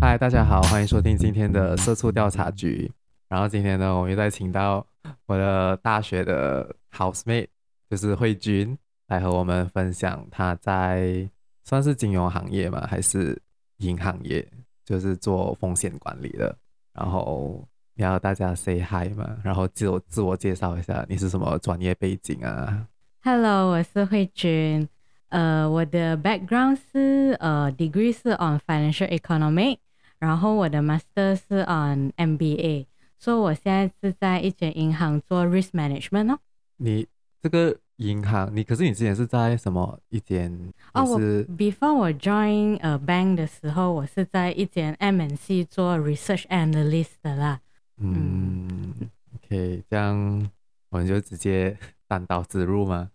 [0.00, 2.90] 嗨，大家好，欢迎收听今天的社畜调查局。
[3.28, 4.86] 然后今天呢，我们又再请到
[5.26, 7.48] 我的大学的 housemate，
[7.90, 8.78] 就是慧君，
[9.08, 11.28] 来和我们分享他在
[11.64, 12.86] 算是金融行业吗？
[12.86, 13.38] 还是
[13.78, 14.50] 银行业？
[14.82, 16.56] 就是做风险管理的。
[16.94, 22.86] 然后你要大家 say hi 嘛，然后自我自我介绍一下，你是什么专业背景啊
[23.22, 24.88] ？Hello，我是慧君。
[25.28, 29.78] 呃，我的 background 是呃 degree 是 on financial economics，
[30.18, 32.86] 然后我的 master 是 on MBA。
[33.18, 36.38] 所以我现在是在一间银行做 risk management 哦。
[36.78, 37.06] 你
[37.42, 40.50] 这个银行，你可是你之前是在什么一间？
[40.94, 47.60] 哦，我 before 我 join 呃 bank 的时候，我是在一间 MNC 做 research analyst 的啦。
[47.98, 50.50] 嗯，嗯，OK，这样
[50.88, 51.76] 我们就直接
[52.10, 53.08] 单刀直入吗？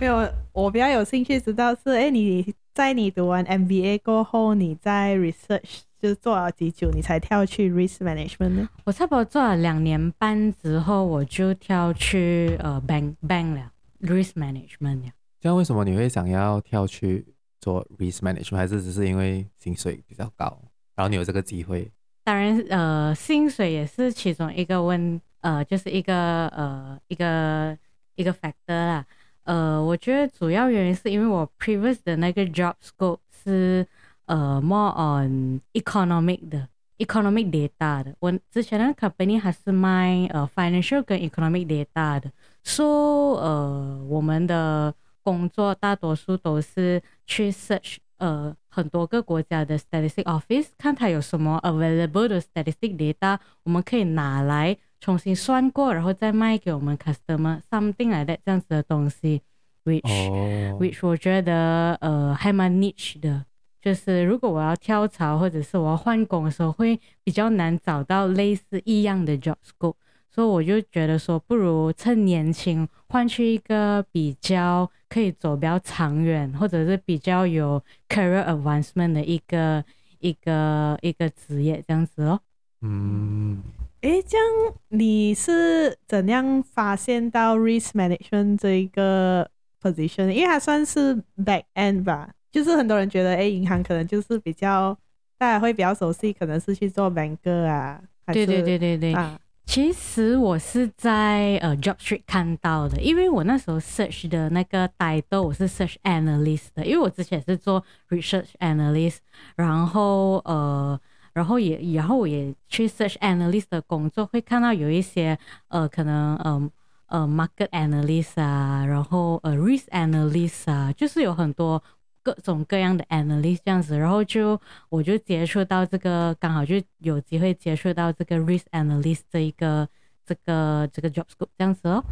[0.00, 5.82] 没有，我比较有兴趣知道是，哎，你在你读完 MBA 过后，你在 research。
[6.02, 8.68] 就是做了几久，你才跳去 risk management 呢？
[8.82, 13.70] 我差不多做了两年半之后，我就跳去呃 bank bank 了
[14.00, 15.12] risk management 了。
[15.40, 17.24] 这样为什么你会想要跳去
[17.60, 18.56] 做 risk management？
[18.56, 20.60] 还是只是因为薪水比较高，
[20.96, 21.88] 然后你有这个机会？
[22.24, 27.78] 当然，呃，薪水也是其中一个问，呃，就是一个呃一个
[28.14, 29.04] 一个 factor 啦。
[29.44, 33.86] 呃，我觉得主要原因是因为我 previous 的那个 job scope 是。
[34.26, 36.66] 呃，more on economic 的
[36.98, 38.14] economic data 的。
[38.20, 42.30] 我之前的 company 还是卖呃 financial 跟 economic data 的。
[42.62, 59.42] So，呃，我们的工作大多数都是去 search 呃很多个国家的 statistic office，看它有什么 available 的 statistic data，我们可以拿来重新算过，然后再卖给我们 customer something like that 这样子的东西
[59.84, 60.80] ，which、oh.
[60.80, 63.44] which 我觉得呃还蛮 niche 的。
[63.80, 69.96] 就是如果我要跳槽或者是我要换工的时候，会比较难找到类似一样的 job scope，
[70.30, 79.84] 所以我就觉得说，不如趁年轻换去一个比较可以走比较长远，或者是比较有 career advancement 的一个
[80.20, 82.38] 一个一个职业这样子哦。
[82.82, 83.60] 嗯，
[84.02, 84.46] 诶，这样
[84.88, 89.48] 你是怎样发现到 risk management 这一个
[89.80, 90.28] position？
[90.28, 92.30] 因为它算是 back end 吧。
[92.50, 94.96] 就是很多人觉得，哎，银行可能就是比较
[95.38, 98.02] 大家会比较熟悉，可能是去做 banker 啊。
[98.26, 99.14] 对对对对对。
[99.14, 109.18] 啊，其实我是在呃 JobStreet 看到的，因为我那时候 search 的那个 title 我是 search analyst 的，因为我之前是做 research analyst，
[109.54, 111.00] 然后呃，
[111.32, 115.38] 然后也然后我也去 search analyst 的工作，会看到有一些
[115.68, 116.70] 呃可能嗯
[117.06, 121.82] 呃，market analyst 啊，然后呃 risk analyst 啊，就是有很多。
[122.24, 124.56] 各种各样的 analyst 这样子，然后就
[124.88, 129.88] 我就接触到这个，刚好就有机会接触到这个 risk analyst 这一个
[130.24, 132.04] 这个这个 job scope 这样子哦，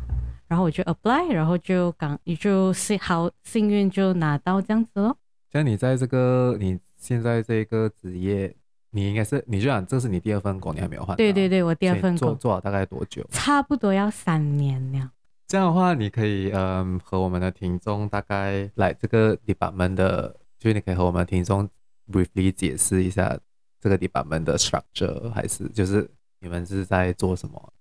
[0.49, 5.17] 然后我就 apply，然后就刚你就幸好幸运就拿到这样子咯。
[5.53, 8.53] 像你在这个你现在这个职业，
[8.93, 11.17] 你应该是你就讲这是你第二份工，你还没有换？
[11.17, 13.25] 对对对，我第二份工做做了大概多久？
[13.31, 15.11] 差不多要三年了。
[15.47, 21.69] 这样的话，你可以嗯和我们的听众大概来这个 department 的，就是你可以和我们的听众
[22.11, 23.39] briefly 解释一下
[23.81, 27.73] 这个 department 的 structure，还是就是你们是在做什么？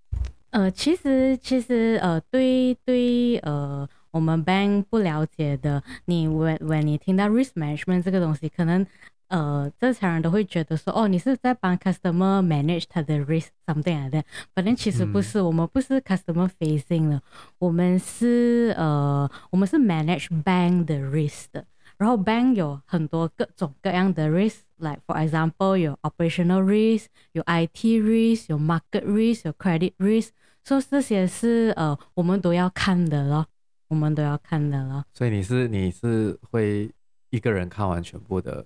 [0.51, 8.85] 呃，其实其实呃，对对呃，我们 bank 不了解的，你 when when 你听到 risk management 这个东西，可能。
[9.29, 14.23] 呃，正常人都会觉得说，哦，你是在帮 customer manage 他的 risk something like that，
[14.55, 17.21] 反正其实不是，嗯、我们不是 customer facing 的，
[17.59, 21.63] 我们是呃，我们是 manage bank 的 risk 的。
[21.97, 30.29] 然后 bank 有很多各种各样的 risk，like for example 有 operational risk，有 IT risk，有 market risk，有 credit risk，
[30.63, 33.45] 所以这些是呃，我们都要看的咯，
[33.89, 35.03] 我们都要看的咯。
[35.13, 36.89] 所以你是你是会
[37.29, 38.65] 一个人看完全部的？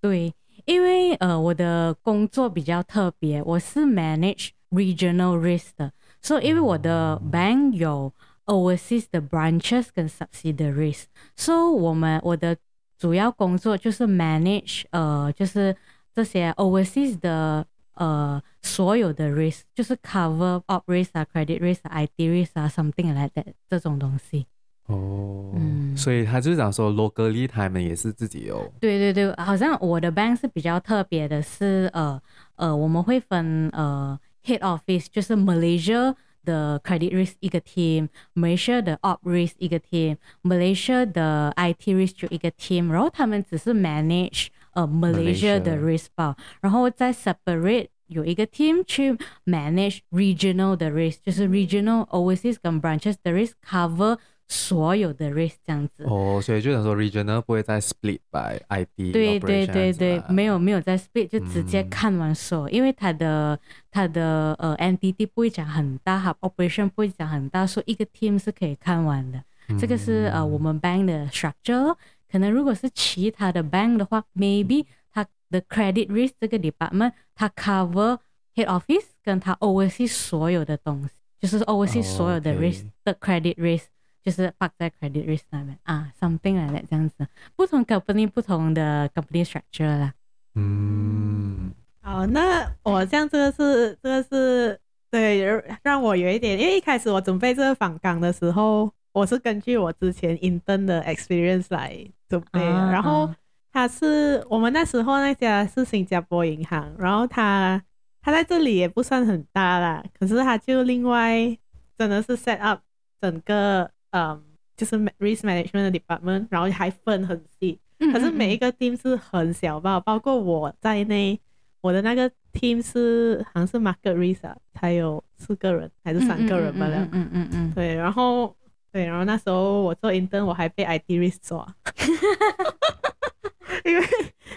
[0.00, 0.32] 对，
[0.64, 5.92] 因为呃，我的工作比较特别，我是 manage regional risk 的，
[6.22, 8.12] 所以因为我的 bank 有
[8.46, 11.04] overseas 的 branches 跟 subsidiaries，
[11.36, 12.56] 所以我们我的
[12.98, 15.74] 主要工作就是 manage 呃，就是
[16.14, 24.46] 这些 overseas 的呃所有的 risk，就是 cover up risk 啊，credit risk 啊，IT risk 啊，something like that 这种东西。
[24.89, 28.71] 哦，嗯，所以他就是讲说，locally 他们也是自己有。
[28.79, 32.21] 对对对，好像我的 bank 是比较特别的是，呃
[32.55, 36.13] 呃，我们会分呃 head office，就是 Malaysia
[36.43, 43.73] 的 credit risk 一个 team，Malaysia 的 op risk 一个 team，Malaysia 的 IT risk 就一个 team，然后他们只是
[43.73, 52.07] manage 呃 Malaysia 的 risk 包，然后再 separate 有一个 team 去 manage regional 的 risk，就是 regional
[52.09, 54.19] overseas 跟 branches 的 risk cover。
[54.52, 63.56] 所有的 risk 这样子哦，所以就等于说 regional 不会再 split by ID，对对对对，没有没有再 split，就直接看完所有，嗯、因为它的
[63.92, 69.40] 它的呃 entity 不会讲很大，哈 operation 不会讲很大，所以一个 team 是可以看完的。
[69.68, 71.94] 嗯、这个是呃我们 bank 的 structure，
[72.28, 78.18] 可能如果是其他的 bank 的话，maybe 它的 credit risk 这个 department 它 cover
[78.56, 83.84] head office 跟它 oversee 所有的东西，就是 oversee 所有的 risk 的 credit risk。
[84.22, 87.26] 就是放在 credit risk 上面啊，something 来的这样子，
[87.56, 90.12] 不同 company 不同的 company structure 啦。
[90.54, 91.72] 嗯，
[92.02, 94.78] 好，那我这样这个是这个是
[95.10, 95.42] 对，
[95.82, 101.96] 让我有一点，因为一开始我准备这个访港的时候，我是根据我之前 intern 的 experience 来
[102.28, 103.32] 准备的，啊、然后
[103.72, 107.82] 他是我们那时候那家是新加坡银行，然后他
[108.20, 111.56] 他在这里也不算很大啦，可是他就另外
[111.96, 112.82] 真的是 set up
[113.18, 113.90] 整个。
[114.10, 114.42] 嗯，
[114.76, 117.78] 就是 risk management 的 department，然后还分很细，
[118.12, 121.38] 可是每一个 team 是很小吧，包括我在内，
[121.80, 126.86] 我的那个 team 是好像是 market risk 啊，才有四个人还是三个人吧？
[126.88, 128.54] 嗯嗯嗯嗯，对，然后
[128.92, 131.66] 对，然后那时候我做 intern，我还被 IT risk 抓，
[133.84, 134.04] 因为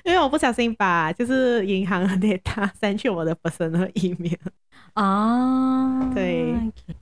[0.04, 4.38] 因为我不小心把就是银行的 data send 去我的 personal email。
[4.94, 6.54] 啊，对，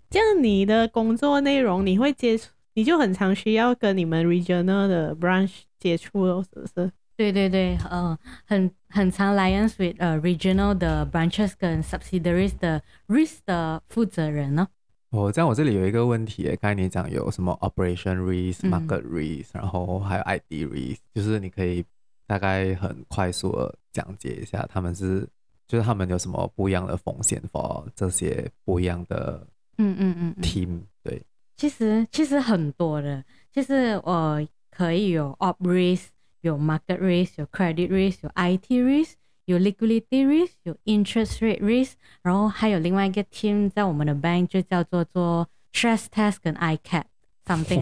[0.09, 6.91] 这样你的工作内容你会接触，你就很常需要跟你们 regional 的 branch 接触哦，是不是？
[7.17, 14.65] 对对对，呃，很很常 liaise with 呃 regional 的 branches 跟 subsidiaries 的 risk 的负责人呢。
[15.09, 21.83] 哦，这样我这里有一个问题，刚才你讲有什么 operation risk、market risk，然后还有 ID risk，就是你可以
[22.25, 25.27] 大概很快速的讲解一下他们是。
[25.71, 29.47] 就是他们有什么不一样的风险，for 这些不一样的
[29.77, 31.23] 嗯嗯嗯 team 对，
[31.55, 33.23] 其实其实很多的，
[33.53, 36.07] 其实我可以有 op risk，
[36.41, 39.13] 有 market risk，有 credit risk，有 IT risk，
[39.45, 47.05] 有 liquidity risk，有 interest rate risk，然后还有另外一个 team 在我们的 bank 就叫做做 stress test 跟 ICAP
[47.45, 47.81] something。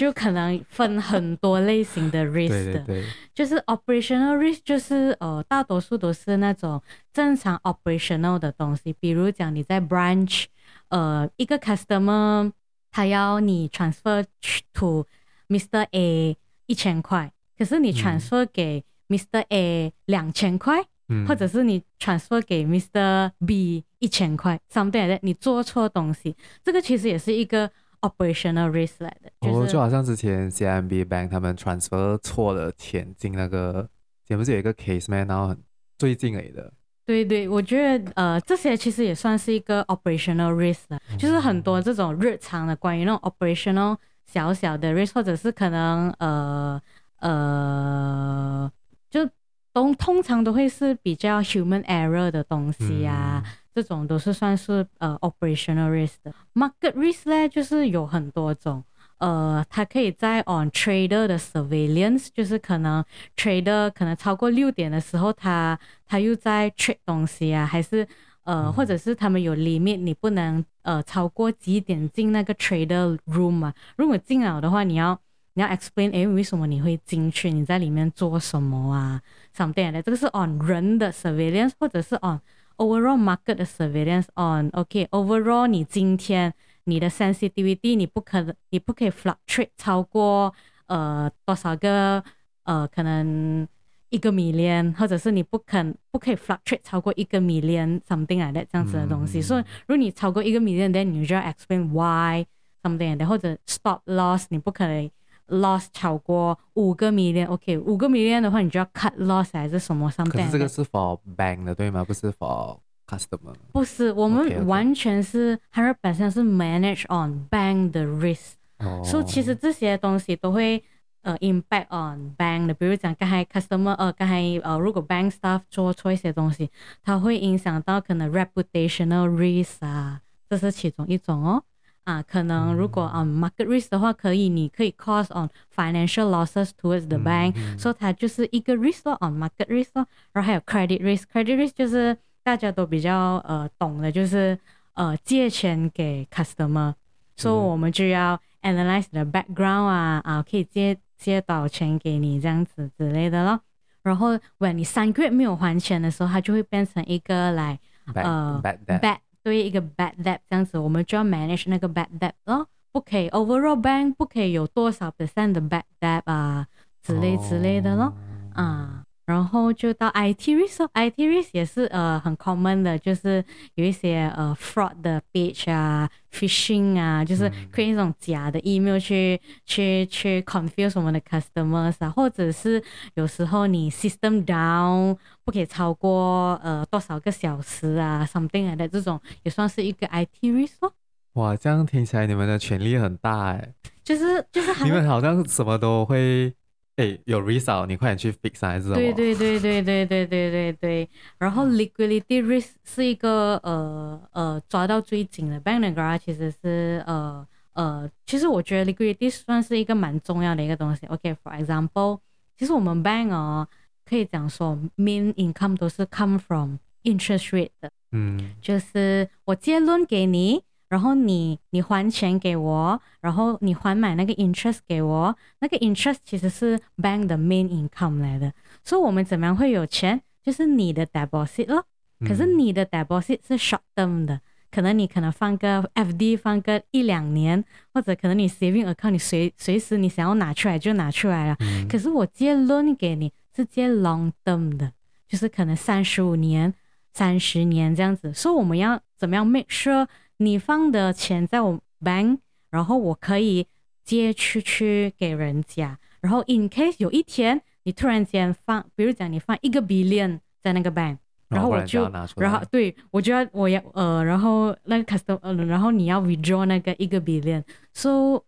[0.00, 3.04] 就可能分很多类型的 risk 的，对对对，
[3.34, 6.82] 就是 operational risk，就是呃，大多数都是那种
[7.12, 10.44] 正常 operational 的东西，比如讲你在 branch，
[10.88, 12.50] 呃，一个 customer
[12.90, 14.24] 他要你 transfer
[14.72, 15.06] to
[15.50, 15.86] Mr.
[15.90, 19.44] A 一千块，可是你 transfer 给 Mr.
[19.50, 23.32] A 两千块，嗯、或者是你 transfer 给 Mr.
[23.46, 27.70] B 一千块，something like that，你做错东西，这个其实也是一个。
[28.00, 33.88] Operational risk 来的，就是、哦，就好像之前 CIMB Bank 他们 transfer 错了钱进那个，
[34.26, 35.24] 前不是有一个 case 吗？
[35.28, 35.54] 然后
[35.98, 36.72] 最近而已的。
[37.06, 46.80] 对对，我觉得呃，这些其实也算是一个 operational risk 了，嗯、就是很多这种日常的关于那种 operational 小小的 risk，或者是可能呃
[47.18, 48.70] 呃，
[49.10, 49.28] 就
[49.72, 53.42] 都通常都会是比较 human error 的东西呀、啊。
[53.46, 58.82] 嗯这种都是算是呃 operational risk 的，market risk 呢，就是有很多种，
[59.18, 63.04] 呃，它可以在 on trader 的 surveillance，就是可能
[63.36, 68.06] trader 可能超过六点的时候他，他他又在 trade 东西啊，还是
[68.44, 75.16] 呃，或者是他们有 limit，你不能呃超过几点进那个 trader room 啊，如果进了的话，你要
[75.54, 77.50] 你要 explain，哎，为什么你会进去？
[77.50, 79.20] 你在里面做什么啊
[79.54, 82.40] ？something 的，这个是 on 人的 surveillance，或者是 on
[82.79, 90.53] Overall market 的 surveillance on，OK，Overall，okay，你今天你的 sensitivity 你不可你不可以 fluctuate 超过
[90.87, 92.21] 呃多少个
[92.63, 93.65] 呃可能
[94.09, 99.41] 一个 million，或者是你不肯不可以 fluctuate 超过一个 million something like that 这样子的东西。
[99.41, 102.45] 所以如果你超过一个 million，then 你就要 explain why
[102.83, 105.09] something like that，或者 stop loss 你不可以。
[105.50, 110.26] Loss 超过五个 million，OK，五个 million 的话，你就要 cut loss 还是什么上？
[110.28, 112.02] 可是这个是 for bank 的对吗？
[112.04, 113.54] 不是 for customer。
[113.72, 118.52] 不是，我们完全是 hundred percent 是 manage on bank 的 risk。
[118.78, 119.02] 哦。
[119.04, 120.82] 所以其实这些东西都会
[121.22, 126.70] 呃 impact on bank 的，比如讲刚才 customer，呃，刚才呃如果 bank staff 做错一些东西，
[127.02, 131.62] 它会影响到可能 reputational risk 啊，这是其中一种哦。
[132.09, 139.89] 啊，可能如果啊、um, market risk 的话，可以，你可以 cause on financial losses towards the bank，所以、嗯嗯 so、它就是一个 risk 咯，on market risk
[139.93, 144.57] 咯，然后还有 credit risk，credit risk 就是大家都比较呃懂的，就是
[144.93, 146.93] 呃借钱给 customer，
[147.35, 153.59] 所以我们就要 analyze the background 啊啊，可以借借多少钱给你这样子之类的咯。
[154.03, 157.79] 然后，when 你三个月没有还钱的时候，它就会变成一个来
[158.13, 163.80] bad, 呃 bad debt bad 对一个 bad debt 这样子，我们就要 manage 那个 bad debt 咯，不可以 overall
[163.80, 166.66] bank 不可以有多少 percent 的 bad debt 啊
[167.02, 168.12] 之类之类的咯
[168.54, 169.04] 啊。
[169.30, 173.44] 然后就到 IT risk，IT risk 也是呃很 common 的，就是
[173.76, 182.82] 有一些呃 fraud 的 page 啊，phishing 啊，就是 create 一种假的 email 去、嗯、去去 confuse 我们的 customers 啊，或者是
[183.14, 190.92] 有时候你 system down 不可以超过呃多少个小时啊，something 来的这种也算是一个 IT risk 哦。
[191.34, 193.72] 哇，这样听起来你们的权力很大哎，
[194.02, 196.52] 就是就是你们好像什么都会。
[196.96, 198.94] 哎，有 result，你快点去 fix 还是什么？
[198.94, 201.08] 对对对对对对对对对。
[201.38, 205.60] 然后 liquidity risk 是一个呃呃抓到最紧的。
[205.60, 211.06] Bank Negara 其实是呃呃，其实我觉得 liquidity 算是一个蛮重要的一个东西。
[211.06, 212.18] OK，for example，
[212.58, 213.66] 其实我们 bank 哦
[214.04, 217.90] 可以讲说 main income 都是 come from interest rate 的。
[218.12, 220.62] 嗯，就是我借 loan 给你。
[220.90, 228.52] 然后你你还钱给我，然后你还买那个 interest 给我，那个 interest 其实是 bank 的 main income 来的。
[228.82, 230.20] 所以我们怎么样会有钱？
[230.42, 231.84] 就是你的 deposit 咯。
[232.26, 241.56] 可是你的 deposit 是 short term 的，可能你可能放个 FD 放个一两年，或者可能你 saving account 你随随时你想要拿出来就拿出来了。
[241.60, 244.92] 嗯、可是我借 loan 给你是借 long term 的，
[245.28, 246.74] 就是可能三十五年、
[247.14, 248.34] 三十年这样子。
[248.34, 250.08] 所以我们要怎么样 make sure？
[250.42, 252.38] 你放的钱在我 bank，
[252.70, 253.66] 然后我可以
[254.02, 255.98] 借出去给人家。
[256.22, 261.18] 然后 in case 有一天你突然间放，比如讲你放一个 billion 在那个 bank，
[261.48, 262.04] 然后我就，
[262.36, 268.42] 然后对我就要我要呃，然后那个 customer，呃，然后你要 withdraw 那个一个 billion，so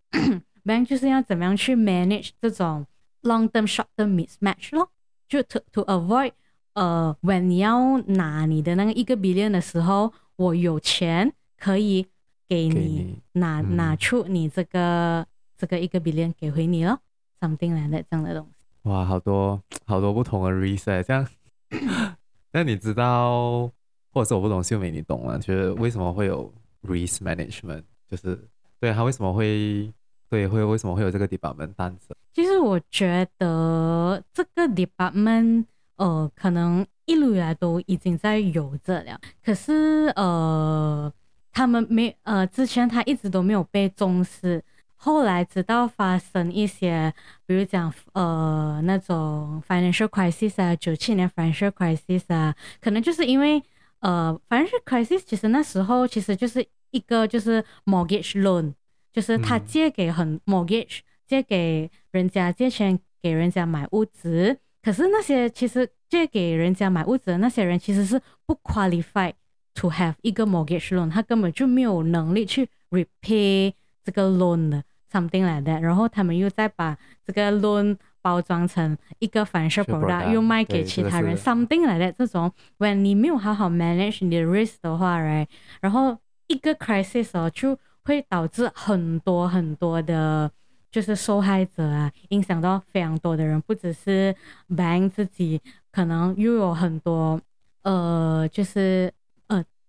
[0.65, 2.87] bank 就是要怎么样去 manage 这种
[3.23, 4.89] long term short term mismatch 咯，
[5.29, 6.33] 就 to to avoid
[6.73, 11.35] 呃，when 你要拿你的那个一个 billion 的时候，我有钱。
[11.63, 12.05] 可以
[12.49, 15.25] 给你，拿、嗯、拿出你这个
[15.57, 16.99] 这个一个 billion 给回你咯
[17.41, 18.67] ，something like that 这样的东西。
[18.91, 21.25] 哇，好多好多不同的 reset，这样。
[22.51, 23.71] 那你知道，
[24.11, 25.39] 或者是我不懂，秀美你懂吗？
[25.39, 26.53] 就是为什么会有
[26.83, 27.85] risk management？
[28.11, 28.49] 就是
[28.81, 29.89] 对他为什么会
[30.29, 32.17] 对会为什么会有这个 department 单子？
[32.35, 41.13] 其实我觉得这个 department 呃，可能一路以来都已经在有这了，可是呃。
[41.53, 44.63] 他们没呃，之前他一直都没有被重视，
[44.97, 47.13] 后来直到发生一些，
[47.47, 53.63] 比如讲呃那种 financial crisis 啊，九七年 financial crisis 啊，可能就是因为
[54.01, 58.73] 呃 financial crisis 其实那时候其实就是一个就是 mortgage loan，
[59.13, 69.33] 就是他借给很 mortgage、嗯、借给人家借钱给人家买屋子，可是那些其实借给人家买屋子的那些人其实是不 qualify。
[69.77, 73.73] To have 一个 mortgage loan，他根本就没有能力去 repay
[74.05, 75.81] 这个 loan 的 something like that。
[75.81, 82.13] 然后他们又再把这个 loan 包装成一个 financial product，又卖给其他人 something like that。
[82.19, 85.47] 这种 when 你没有好好 manage 你的 risk 的话，right，
[85.81, 90.51] 然后一个 crisis 哦就会导致很多很多的，
[90.91, 94.37] 就是受害者啊，影响到非常多的人，不只是
[94.69, 95.59] bank 自己，
[95.91, 97.41] 可能又有很多
[97.85, 99.11] 呃，就是。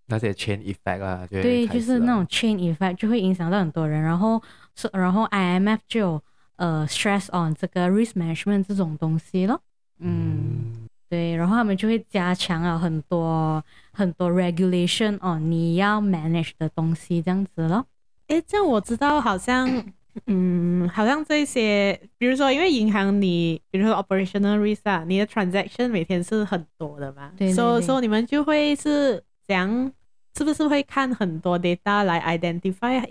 [0.08, 4.42] 那些 chain effect 啊，对，就是那种 chain effect 就会影响到很多人，然后
[4.76, 6.24] 是然后 IMF 就有
[6.58, 9.62] 呃 stress on 这个 risk management 这种东西咯，
[10.00, 17.86] 嗯，嗯对，然后他们就会加强了很多很多 regulation on 你要 manage 的东西这样子咯。
[18.28, 19.84] 诶，这样我知道，好像
[20.28, 29.24] 嗯，好像这些，比如说因为银行你，比如说 operational risk 啊，你的 transaction 每天是很多的嘛，对，所以所以你们就会是。
[29.48, 29.92] 这样
[30.38, 33.04] 是不是会看很多 data 来 identify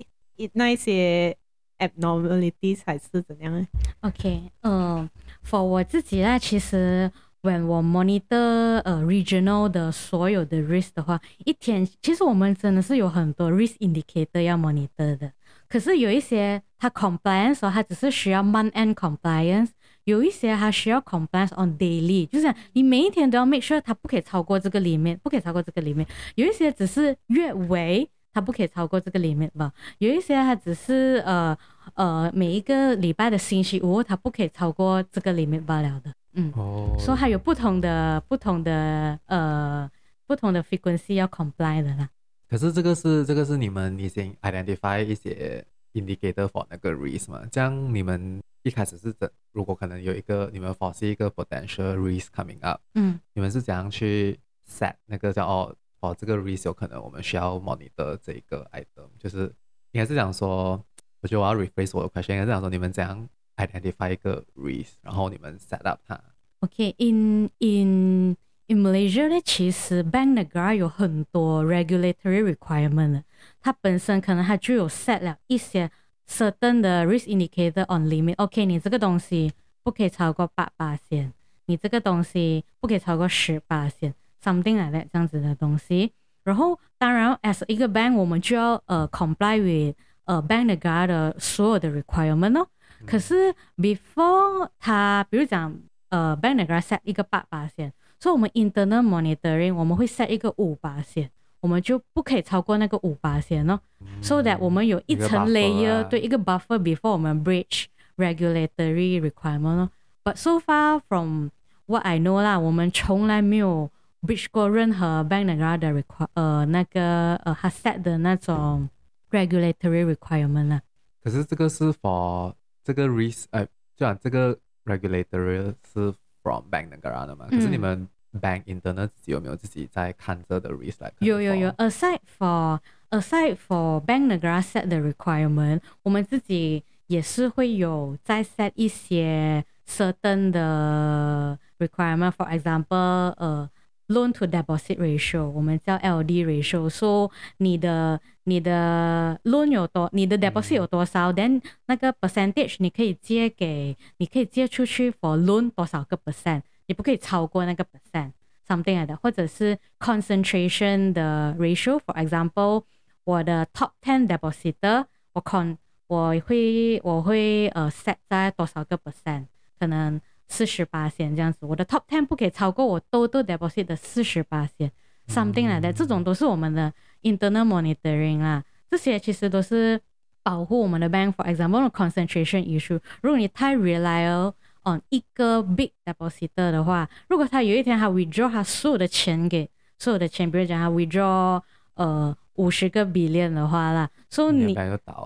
[0.55, 1.37] 那一些
[1.79, 3.67] abnormalities 还是怎样呢
[4.01, 5.09] ？OK，嗯、
[5.45, 7.11] for 我自己呢，其实
[7.43, 15.33] when 我 monitor 呃、regional 的所有的 risk 的话，一天其实我们真的是有很多 risk indicator 要 monitor 的。
[15.69, 19.71] 可是有一些它 compliance 它只是需要 month end compliance。
[20.05, 26.07] 有一些它需要 compliance on daily，就是你每一天都要 make sure 它不可以超过这个 limit，不可以超过这个 limit。
[26.35, 29.73] 有一些只是月尾，它不可以超过这个 limit 吧。
[29.99, 31.57] 有一些它只是呃
[31.95, 36.13] 呃每一个礼拜的星期五，它不可以超过这个 limit 罢了的。
[36.35, 39.91] 嗯，哦，所以还有不同的不同的呃
[40.27, 42.09] 不同的 frequency 要 comply 的啦。
[42.49, 47.43] 可是这个是这个是你们已经 identify 一些 indicator for 那个 risk 嘛？
[47.51, 49.30] 这样你们一开始是怎？
[49.52, 59.44] 如果可能有一个你们 foresee 一个 potential risk coming up，嗯，你们是怎样去 set 那个叫哦哦这个 risk 有可能我们需要 monitor 这个 item，就是
[59.92, 60.84] 应该是讲说，
[61.22, 66.22] 我觉得我要 rephrase 我的 question，应该是讲说你们怎样 identify 一个 risk，然后你们 set up 它。
[66.60, 68.36] OK，in in
[68.68, 73.24] in Malaysia 呢，其实 Bank Negara 有很多 regulatory requirement，
[73.62, 75.90] 它本身可能它就有 set 了一些
[76.33, 78.35] Certain 的 risk indicator on limit。
[78.37, 81.33] OK，你这个东西不可以超过八八线，
[81.67, 86.13] 你这个东西不可以超过十八线，something like that 这样子的东西。
[86.45, 92.67] 然后当然，as 一个 bank，我们就要呃 comply with 呃 Bank Negara 的所有的 requirement 哦。
[93.07, 95.79] 可是 before 它，比如讲。
[96.13, 101.31] 呃，Bank Negara set 一个八八线，所以我们 internal monitoring 我们会 set 一个五八线，
[101.63, 103.81] 我们就不可以超过那个五巴仙哦。
[104.01, 107.87] 嗯、so that 我们有一层 layer，对一个 buffer before 我们 breach
[108.19, 109.91] regulatory requirement 哦。
[110.23, 111.49] But so far from
[111.87, 113.91] what I know 啦，我们从来没有
[114.21, 118.91] breach 过任何 Bank Negara 的 require 呃那个呃 h a s e t 的那种
[119.31, 120.83] regulatory requirement 啦。
[121.25, 122.53] 可是这个是 for
[122.85, 124.59] 这个 risk，呃，就讲这个。
[124.85, 127.47] Regulatory 是 from bank 那个的嘛？
[127.49, 128.09] 可是你们
[128.41, 131.13] bank internal 自己有没有自己在看这的 risk 来？
[131.21, 131.71] 有有有。
[131.73, 142.33] Aside for aside for bank Negara set 的 requirement，我们自己也是会有在 set 一些 certain 的 requirement。
[142.33, 143.71] For example，呃。
[144.09, 146.87] Loan to deposit ratio，我们叫 LD ratio。
[146.87, 156.61] 说你的你的 loan 有多，你的 deposit 有多少，then、嗯、那个 percentage 你可以借给，你可以借出去 for loan 多少个 percent，
[156.93, 161.99] 你不可以超过那个 percent，something like that，或者是 concentration 的 ratio。
[162.05, 162.85] For example，
[163.25, 169.47] 我的 top ten depositor，我 con 我会我会呃 set 在多少个 percent，
[169.81, 170.21] 可能。
[170.49, 174.93] 四十八仙这样子，我的 top ten 不可以超过我 total deposit 的四十八仙
[175.27, 178.63] ，something like that，这种都是我们的 internal monitoring 啦。
[178.91, 179.99] 这些其实都是
[180.43, 181.33] 保护我们的 bank。
[181.33, 184.53] For example，the concentration issue，如果你太 rely
[184.85, 189.69] on 一个 big depositor 的话，如果他有一天他 withdraw 他所有的钱给
[189.99, 191.61] 所有的钱，比如讲他 withdraw
[191.95, 192.37] 呃。
[192.57, 194.75] 五十个 billion 的话啦，所以你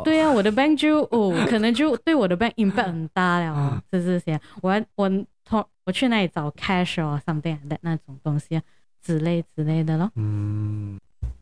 [0.05, 5.11] 对啊，我的 bank 就哦，可能就 对我的 bank impact 很大了，是是是，我要我
[5.45, 8.63] 从我去那里找 cash 哦，something like that 那种东西
[9.03, 10.09] 之类之类的咯。
[10.15, 11.01] 嗯，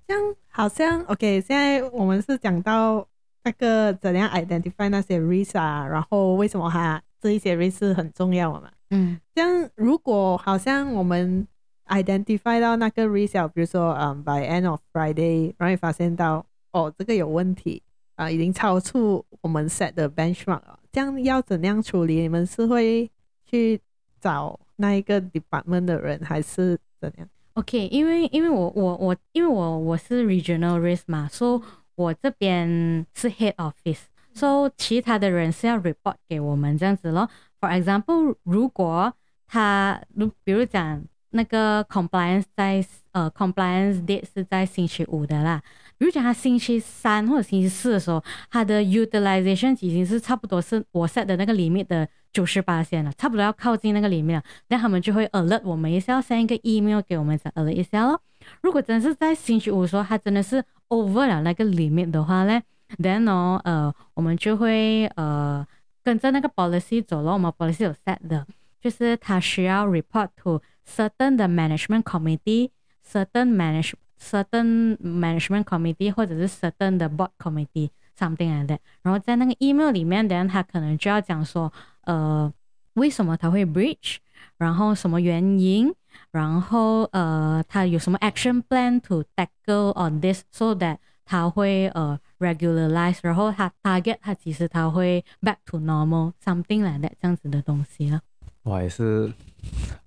[0.08, 3.06] 这样好像 OK，现在我们是讲到
[3.44, 8.70] 那个怎样 identify 那些 risk 啊，然后为什么哈这一些 risk 很重要嘛？
[8.90, 11.48] 嗯，这样如果好像我们。
[11.86, 17.82] identify 到那个 risk，比如说，嗯，by end of Friday，然后发现到，哦，这个有问题，
[18.14, 22.22] 啊、呃，已经超出我们 set 的 benchmark 了，这样要怎样处理？
[22.22, 23.10] 你们是会
[23.44, 23.78] 去
[24.18, 31.60] 找那一个 department 的人，还是怎样？OK，因为因为我我我因为我我是 regional risk 嘛，所以
[31.96, 34.04] 我这边是 head office，
[34.34, 37.28] So 其他的人是要 report 给我们这样子咯。
[37.60, 39.14] For example，如果
[39.46, 41.04] 他如比如讲。
[41.36, 45.60] 那个 compliance 在呃 compliance date 是在星期五的啦，
[45.98, 57.72] 比如讲他星期三或者星期四的时候，他的 utilization 已经是差不多是我 set 的那个 limit 的九十八线了，差不多要靠近那个 limit 了，那他们就会 alert 我们一下，要 send 一个 email 给我们再 alert
[57.72, 58.20] 一下咯。
[58.60, 62.62] 如果真是在星期五的时候，他真的是 over 了那个 limit 的话呢
[62.97, 65.65] ，then 哦呃我们就会呃
[66.03, 68.45] 跟着那个 policy 走咯，我们 policy 有 set 的，
[68.81, 78.61] 就是他需要 report to certain 的 management committee，certain manage certain management committee 或者是 certain 的 board committee，something
[78.61, 78.79] like that。
[79.01, 81.71] 然后在那个 email 里面，等下他可能就要讲说，
[82.01, 82.51] 呃，
[82.93, 84.17] 为什么他会 breach，
[84.57, 85.93] 然后什么原因，
[86.31, 96.98] 然后呃，他有什么 action plan to tackle on this，so that 他会呃 regularize，然后他 target 他其实他会 back to normal，something like
[96.98, 98.20] that 这样子的东西了。
[98.62, 99.32] 我也是。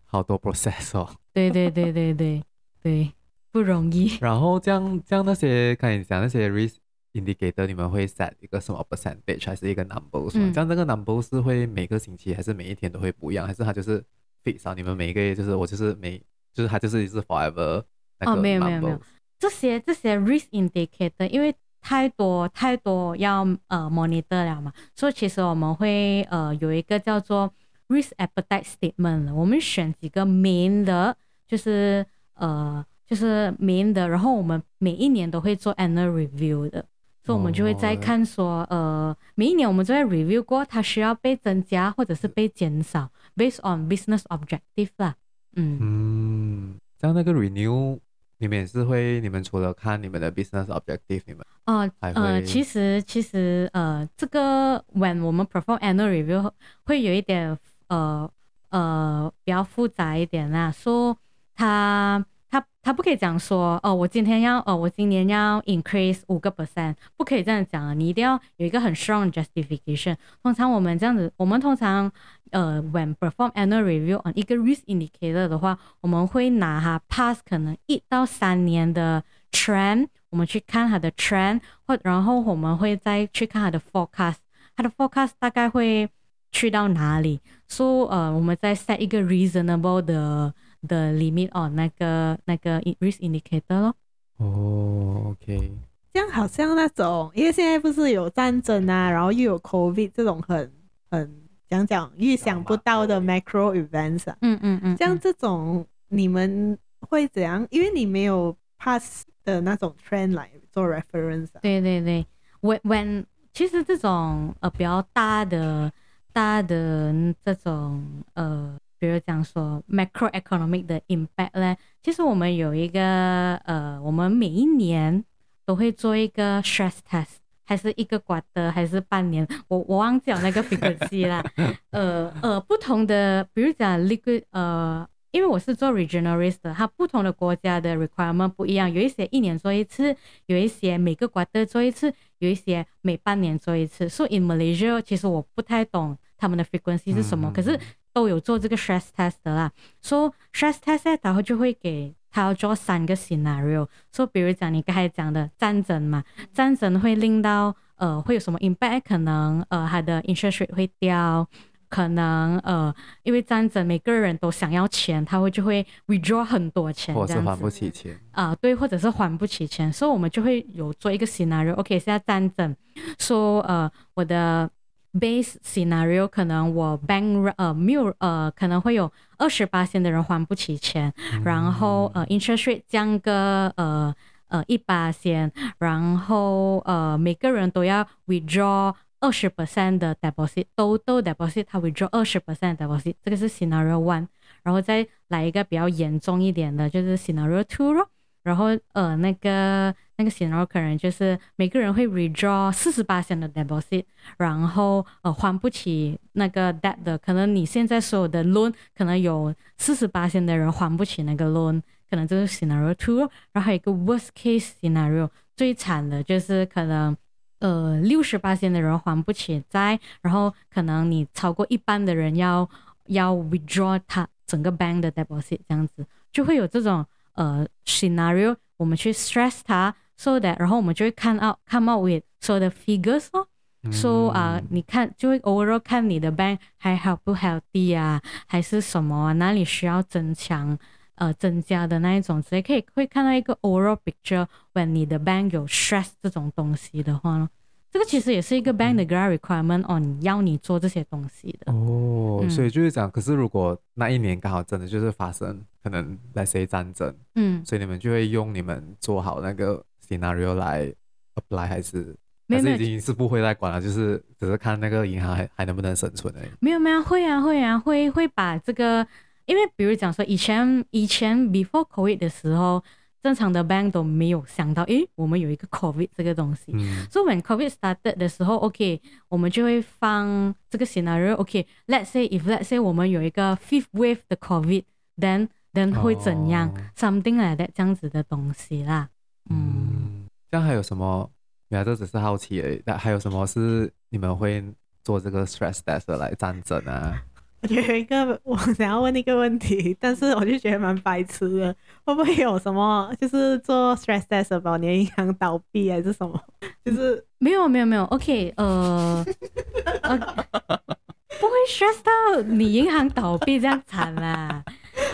[0.10, 2.42] 好多 process 哦，对对对对对
[2.82, 3.12] 对，
[3.52, 4.18] 不容易。
[4.22, 6.76] 然后这样这样那些看你讲那些 risk
[7.12, 10.32] indicator，你们会 set 一个什么 percentage 还是一个 number？
[10.34, 14.02] 嗯，这个 number 是会每个星期还是每一天都会不一样，还是它就是
[14.46, 14.74] fix 啊？
[14.74, 16.18] 你们每一个月就是我就是每
[16.54, 17.84] 就是它就是一直 forever
[18.20, 18.40] 那个 number？
[18.40, 19.02] 哦，没有没有没有，
[19.38, 27.52] 这些这些 risk indicator 因为太多太多要呃 monitor 了嘛，所以其实我们会呃有一个叫做。
[27.90, 31.16] Risk appetite statement，我们选几个 main 的，
[31.48, 36.84] 就是呃就是 main 的，然后我们每一年都会做 annual review 的，
[37.24, 45.16] 所以我们就会再看说，呃，每一年我们都会 review 过，它需要被增加或者是被减少，based on business objective 啦。
[45.56, 47.98] 嗯嗯，像那个 renew，
[48.38, 56.52] 你们也是会，你们除了看你们的 business objective，你们哦呃，其实其实呃，这个 when 我们 perform annual review
[56.84, 58.30] 会有一点呃
[58.70, 61.18] 呃比较复杂一点啦，说
[61.56, 62.26] 它。
[62.50, 67.94] 他他不可以讲说哦，我今天要哦，我今年要 increase 五个 percent，不可以这样讲啊！
[67.94, 70.16] 你一定要有一个很 strong justification。
[70.42, 72.10] 通常我们这样子，我们通常
[72.52, 84.38] 呃，when perform annual review on 一个 risk indicator 的话，我们会拿它 past 可能一到三年的 trend，我们去看它的 trend，或然后我们会再去看它的 forecast，
[84.76, 86.10] 它的 forecast 大概会
[86.52, 90.54] 去到哪里？So 呃，我们再 set 一个 reasonable 的。
[90.88, 93.96] 的 limit on 那个那个 risk indicator 咯。
[94.38, 95.72] 哦、oh,，OK，
[96.14, 100.72] 这样好像那种，因为现在不是有战争啊，然后又有 COVID 这种很
[101.10, 104.38] 很讲讲预想不到的 macro events 啊。
[104.42, 104.98] 嗯嗯嗯。
[104.98, 107.66] 像这种你们会怎样？
[107.70, 111.60] 因为你没有 pass 的那种 trend 来做 reference、啊。
[111.62, 112.26] 对对对
[112.62, 115.92] ，when when 其实这种呃比较大的
[116.34, 118.78] 大的这种呃。
[119.00, 125.24] 比如讲说 macroeconomic 的 impact 呢，其实我们有一个呃，我们每一年
[125.68, 127.36] 都会做一个 stress test，
[127.68, 131.44] 还是一个 quarter，还是半年，我我忘记了那个 frequency 啦。
[131.92, 144.08] 呃呃，不同的，比如讲 liquid，呃，因为我是做 regional risk 的，它不同的国家的 requirement 不一样，有一些一年做一次，有一些每个 quarter 做一次，有一些每半年做一次。
[144.10, 147.80] 所以 in Malaysia，其实我不太懂他们的 frequency 是什么，嗯、可是。
[148.14, 156.24] 都有做这个 stress test 的啦，说、so, stress test 然后就会给他要做三个 scenario，说、so, 比如讲你刚才讲的战争嘛，
[156.54, 159.02] 战争会令到呃会有什么 impact？
[159.08, 161.48] 可能呃他的 interest rate 会掉，
[161.90, 171.74] 可能呃因为战争每个人都想要钱，他会就会 withdraw 很多钱，或者是还不起钱啊、呃，对，或者是还不起钱，所、so, 以我们就会有做一个 scenario。
[171.74, 172.76] OK，现在战争，
[173.18, 174.70] 说、so, 呃我的。
[175.14, 184.14] Base scenario 可能我 bank 呃没有呃可能会有二十八线的人还不起钱，嗯、然后呃 interest rate 降个呃
[184.50, 194.28] 呃一八线，然后呃每个人都要 withdraw 二十 percent 的 deposit，都都 deposit 他 withdraw 二十 percent deposit，这个是 scenario one，
[194.62, 198.08] 然后再来一个比较严重一点的，就是 scenario two 咯。
[198.44, 204.04] 然后呃，那个那个 scenario 可能就是每个人会 withdraw 四十八千的 deposit，
[204.38, 213.20] 然后呃还不起那个 debt 的，可能你现在所有的 loan 可能有四十八千的人还不起那个 loan，可能这是 scenario two。
[213.52, 217.16] 然后还有一个 worst case scenario，最惨的就是可能
[217.60, 222.70] 呃六十八千的人还不起债，然后可能你超过一半的人要
[223.06, 227.06] 要 withdraw 他整个 bank 的 deposit，这样子就会有这种。
[227.38, 233.48] 呃，scenario，我们去 stress 它，so that，然后我们就会看 out come out with so the figures 哦
[233.92, 240.78] ，so 啊，你看就会 overall 看你的 bank 还 healthy 不 healthy 啊，还是什么啊，哪里需要增强
[241.16, 247.50] 呃增加的那一种，直接可以会看到一个 overall picture when 你的 bank 有 stress 这种东西的话呢。
[247.90, 251.72] 这个其实也是一个 bank 的 requirement on 要你做这些东西的。
[251.72, 260.94] 哦，所以就是讲，可是如果那一年刚好真的就是发生可能 let's say 战争，嗯，所以你们就会用你们做好那个 scenario 来
[261.36, 262.16] apply 还是
[262.48, 266.50] 还是已经是不会再管了，就是只是看那个银行还还能不能生存而已。
[266.60, 269.06] 没有没有会啊会啊会会把这个，
[269.46, 272.84] 因为比如讲说以前以前 before COVID 的时候。
[273.24, 276.72] 正常的 bank 都没有想到，诶，我们有一个 COVID 这个东西。
[276.74, 281.34] 嗯、所以 when COVID started 的时候，OK，我们就会放这个 scenario。
[281.34, 289.10] OK，let's、okay, say if let's say 我们有一个 fifth wave 的 COVID，then then 会怎样、哦、？Something like that 这样子的东西啦。
[289.50, 291.30] 嗯，嗯这样还有什么？
[291.70, 292.82] 原来这只是好奇而已。
[292.86, 294.64] 那还有什么是你们会
[295.04, 297.22] 做这个 stress test 来战争啊？
[297.62, 306.42] 我觉得有一个，我想要问一个问题，但是我就觉得蛮白痴的，会不会有什么就是做 stress test 保你的银行倒闭还是什么？
[306.86, 309.26] 就是没有没有没有，OK，呃，
[310.04, 314.64] 呃不会 stress 到你银行倒闭这样惨啦，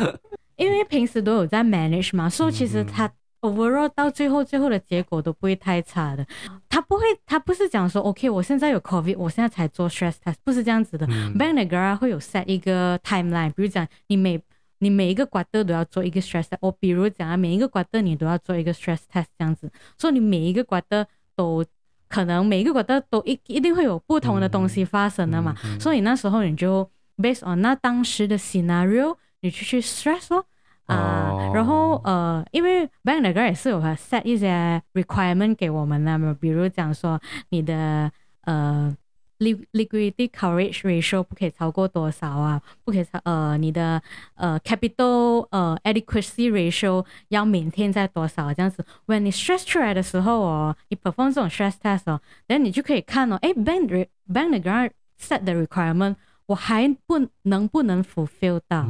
[0.58, 3.12] 因为平时都有在 manage 嘛，所以其实他。
[3.44, 6.26] Overall 到最后，最后的结果都不会太差的。
[6.70, 11.06] 他不会，他不是讲说，OK，我现在有 COVID，我现在才做 stress test，不是这样子的。
[11.10, 14.42] 嗯、Bank Negara 会有 set 一个 timeline，比如讲你每
[14.80, 16.58] 你每一个 quarter 都要做一个 stress test。
[16.62, 21.66] 我比如讲啊，每一个 quarter 你都要做一个 stress test 这样子，所以你每一个 quarter 都
[22.08, 25.54] 可能每一个 quarter 都一一定会有不同的东西发生的嘛。
[25.66, 30.46] 嗯嗯嗯、所以那时候你就 based on 那当时的 scenario，你去去 stress 咯。
[30.86, 37.20] 啊，uh, 然后呃，因为 bank 那边也是有 set 一些 requirement 给我们的嘛，比如讲说
[37.50, 38.96] 你的呃
[39.40, 44.02] liquidity coverage ratio 不可以超过多少啊，不可以超呃你的
[44.36, 48.86] 呃 capital 呃 adequacy ratio 要 maintain 在多少这样子。
[49.06, 56.16] When 你 stress 出来的时候哦，你 perform 这种 stress test 哦，然后你就可以看哦，哎 bank bank 那边 set 的 requirement。
[56.46, 58.84] 我还不能不能 fulfill 到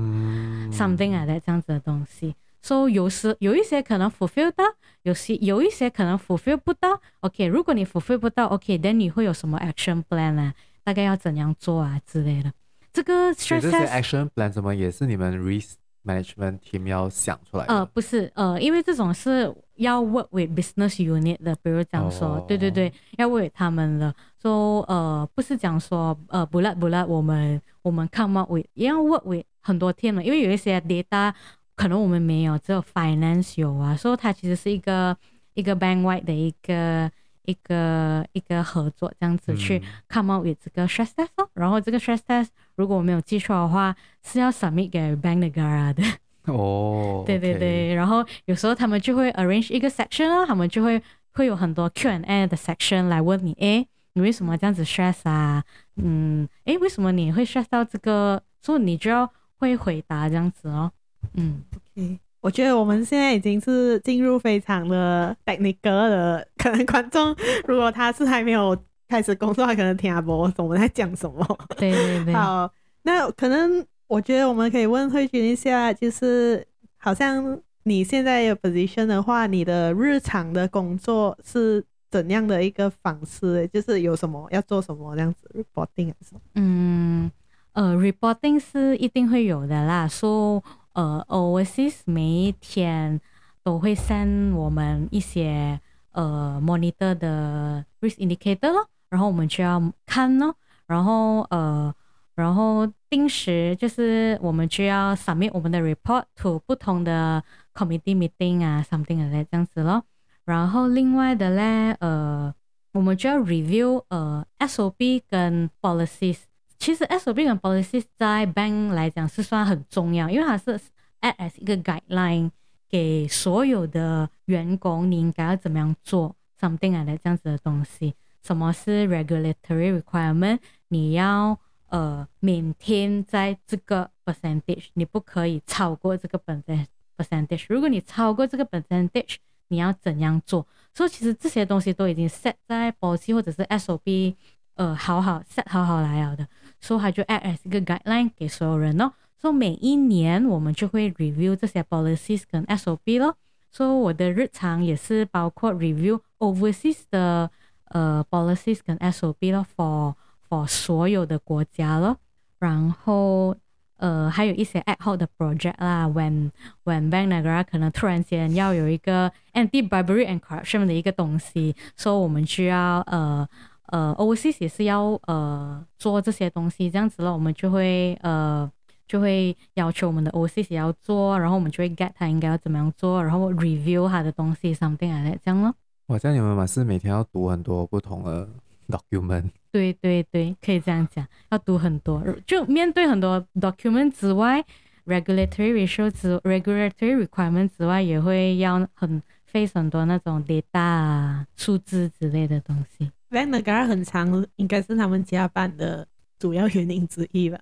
[0.72, 4.64] something like that 这样子的东西，所以有时有一些可能 fulfill 到，
[5.04, 7.00] 有些有一些可能 fulfill 不到。
[7.22, 10.54] OK，如果你 fulfill 不到，OK，then 你会有什么 action plan 啊？
[10.84, 12.52] 大概要怎样做啊之类的？
[12.92, 17.74] 这个 stress test 这些 action plan 什么也是你们 risk management team 要想出来的？
[17.74, 22.48] 呃，不是，呃，因为这种是要 work with business unit 的，比如讲说，oh.
[22.48, 24.14] 对对对，要 work 他们的。
[24.42, 31.34] 说呃，不是讲说呃，不啦不啦，我们我们 come up with 也要 work with 很多 team 嘛，因为有一些 data
[31.76, 35.16] 可能我们没有，只有 finance 有啊，所以它其实是一个
[35.54, 37.10] 一个 bank wide 的一个
[37.46, 46.04] 一个一个合作这样子去 come up with 这个 stress test，哦，然后这个 stress test 如果我没有记错的话是要 submit 给 Bank Negara 的
[46.46, 47.96] 哦，对对对，okay.
[47.96, 51.02] 然后有时候他们就会 arrange 一个 section 啊，他们就会
[51.34, 53.88] 会有很多 Q&A 的 section 来问你，诶。
[54.16, 55.64] 你为什么这样子 stress 啊？
[55.96, 58.40] 嗯，诶，为什么你会 stress 到这个？
[58.62, 59.28] 所以你就要
[59.58, 60.92] 会回答这样子哦。
[61.34, 61.64] 嗯
[61.96, 67.36] ，OK，我觉得我们现在已经是进入非常的 technical 的，可能观众
[67.68, 68.78] 如果他是还没有
[69.10, 71.44] 开始工作，他可能听不懂我们在讲什么。
[71.76, 72.36] 对对对。
[72.36, 81.86] 好，那可能我觉得我们可以问卉君一下，就是好像你现在有 position 的话，你的日常的工作是？
[82.14, 83.68] 怎样的一个方式？
[83.70, 86.42] 就是有什么要做什么这样子 reporting 还是什么？
[86.54, 87.32] 嗯，
[87.72, 90.08] 呃，reporting 是一定会有的啦。
[90.08, 93.20] 说呃，overseas 每一天
[93.64, 95.80] 都会 send 我们一些
[96.12, 100.54] 呃 monitor 的 risk indicator 咯，然后我们就要看咯，
[100.86, 101.92] 然后呃，
[102.36, 107.44] 然后定时就是我们就要 submit 我们的 report to 不同的
[107.74, 110.04] committee meeting 啊，something like that 这样子咯。
[110.46, 112.54] 然后另外的嘞，呃，
[112.94, 116.40] 我们就要 review 呃 SOP 跟 policies。
[116.80, 120.78] 其实 SOP 跟 policies 在 bank 来讲是算很重要，因为它是
[121.22, 122.52] act as 一个 guideline
[122.90, 128.14] 给所有的员工，你应该要怎么样做 something like that 这样子的东西。
[128.42, 130.60] 什么是 regulatory requirement？
[130.90, 131.58] 你要
[131.94, 137.66] 呃 maintain 在这个 percentage，你不可以超过这个 percentage。
[137.70, 139.36] 如果你超过这个 percentage，
[139.68, 140.66] 你要怎样做？
[140.92, 144.34] 所以其实这些东西都已经 set 在 policy 或者是 SOP，
[144.74, 146.48] 呃，好好 set 好好来了的，
[146.82, 149.14] 所以它就 act as 一个 guideline 给所有人哦。
[149.38, 153.38] 所以每一年我们就会 review 这些 policies 跟 SOP 咯。
[153.70, 157.52] 所以我的日常也是包括 review overseas 的
[157.90, 160.16] 呃 policies 跟 SOP 咯，for
[160.54, 162.18] 我所有的国家咯，
[162.60, 163.56] 然后
[163.98, 166.52] 呃还有一些爱好的 project 啦，when
[166.84, 173.48] when bank 那个，可能突然间要有一个 anti bribery and corruption 的一个东西，所以我们需要呃
[173.88, 178.70] 呃 OCS 是要呃做这些东西，这样子了，我们就会呃
[179.08, 185.74] 就会要求我们的 OCS 要做，然后我们就会 get 他应该要怎么样做，然后 review 他的东西 something like that，这样咯。
[186.06, 188.48] 我猜你们嘛是每天要读很多不同的
[188.90, 189.50] document。
[189.74, 194.64] 对对对，可以这样讲，要读很多，就面对很多 document 之外
[195.08, 203.12] ，regulatory ratio 之 regulatory requirement 之外，也会要很 face 很多那种 data 啊、数字之类的东西。
[203.32, 206.08] Bank Negara 很长，应该是他们加班的
[206.38, 207.60] 主要原因之一吧？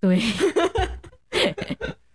[0.00, 0.18] 对。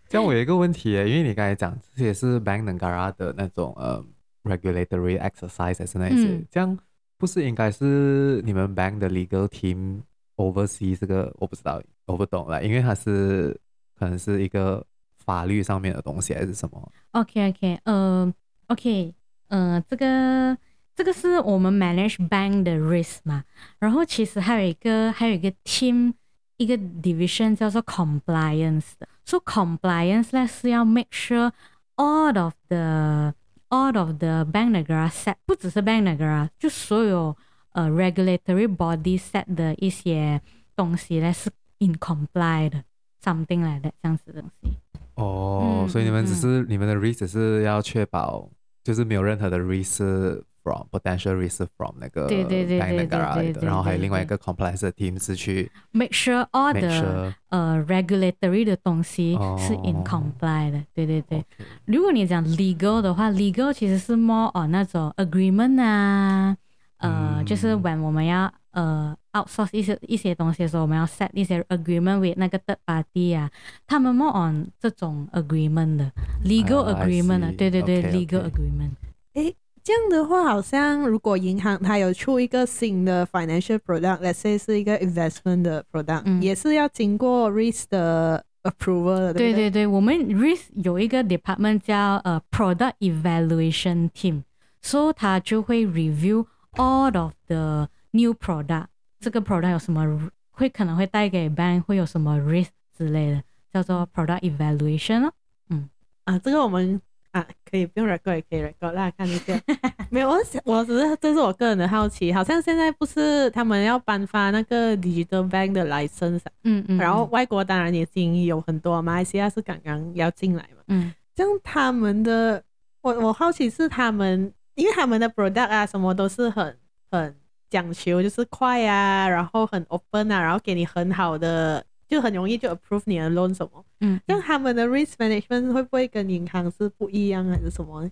[0.10, 4.04] 这样我有一个问题，因为你刚才讲这些是 Bank Negara 的那种呃
[4.44, 6.80] regulatory exercise 还是那些，嗯、这样。
[7.18, 10.02] 不是应该是你们 bank 的 legal team
[10.36, 13.58] oversee 这个，我不知道，我不懂了，因为它是
[13.98, 14.86] 可能是一个
[15.18, 18.34] 法律上面的东西还是什么？OK OK，呃
[18.68, 19.14] ，OK，
[19.48, 20.58] 呃，这个
[20.94, 23.44] 这个是我们 manage bank 的 risk 嘛，
[23.80, 26.14] 然后其实还有一个还有一个 team
[26.58, 31.52] 一个 division 叫做 compliance 的，所以 compliance 呢是要 make sure
[31.96, 33.34] all of the
[33.75, 37.37] All of the Bank Negara set 不只是 Bank Negara，就所有
[37.73, 40.41] 呃 regulatory body set 的一些
[40.75, 42.83] 东西呢是 in comply 的，
[43.23, 44.77] something like that 这样子的东西。
[45.15, 48.49] 哦，嗯、所以你们只是、嗯、你们的 risk 只是要确保，
[48.83, 50.43] 就是没有任何的 risk。
[50.65, 59.73] from potential risk from 那个对对对对对对，然后还有另外一个 compliance team 是去 make sure all the 呃 regulatory 的东西是
[59.77, 61.43] in comply 的，对对对。
[61.87, 66.57] 如果你讲 legal 的话，legal 其实是 more on 那种 agreement 啊，
[66.99, 73.51] 呃，就是 when 我们要呃 outsource 一些一些东西的时候，我们要 set 一些 agreement with 那个 third party 啊，
[73.87, 76.13] 他们 more on 这种 agreement 的
[76.45, 78.91] legal agreement 啊，对对对，legal agreement。
[79.33, 79.57] 诶。
[79.85, 89.33] 这样的话，好像如果银行它有出一个新的 financial product，let's say 是一个 investment 的 product，、嗯、也是要经过 risk 的 approval 的。
[89.33, 94.43] 对对对，我们 risk 有一个 department 叫呃 product evaluation team，
[94.83, 98.87] 所以它就会 review all of the new product，
[99.19, 105.33] 这个 product 有什么会可能会带给 bank 会有什么 risk 之类的，叫做 product evaluation 哦。
[105.71, 105.89] 嗯
[106.25, 107.01] 啊，这个我们。
[107.36, 109.54] 啊，可以不用 record 也可以 record，大家看一下。
[110.10, 122.64] 没有，我我只是这是我个人的好奇，好像现在不是他们要颁发那个 digital bank 的 license，嗯嗯，然后外国当然已经有很多，马来西亚是刚刚要进来嘛，嗯，像他们的，
[123.02, 126.78] 我我好奇是他们，因为他们的 product 啊什么都是很
[127.12, 127.36] 很
[127.70, 131.84] 讲求，就是快啊，然后很 open 啊，然后给你很好的。
[132.08, 138.10] 就很容易就 approve 你的 loan 什么，嗯，像他们的 risk management 会不会跟银行是不一样还是什么？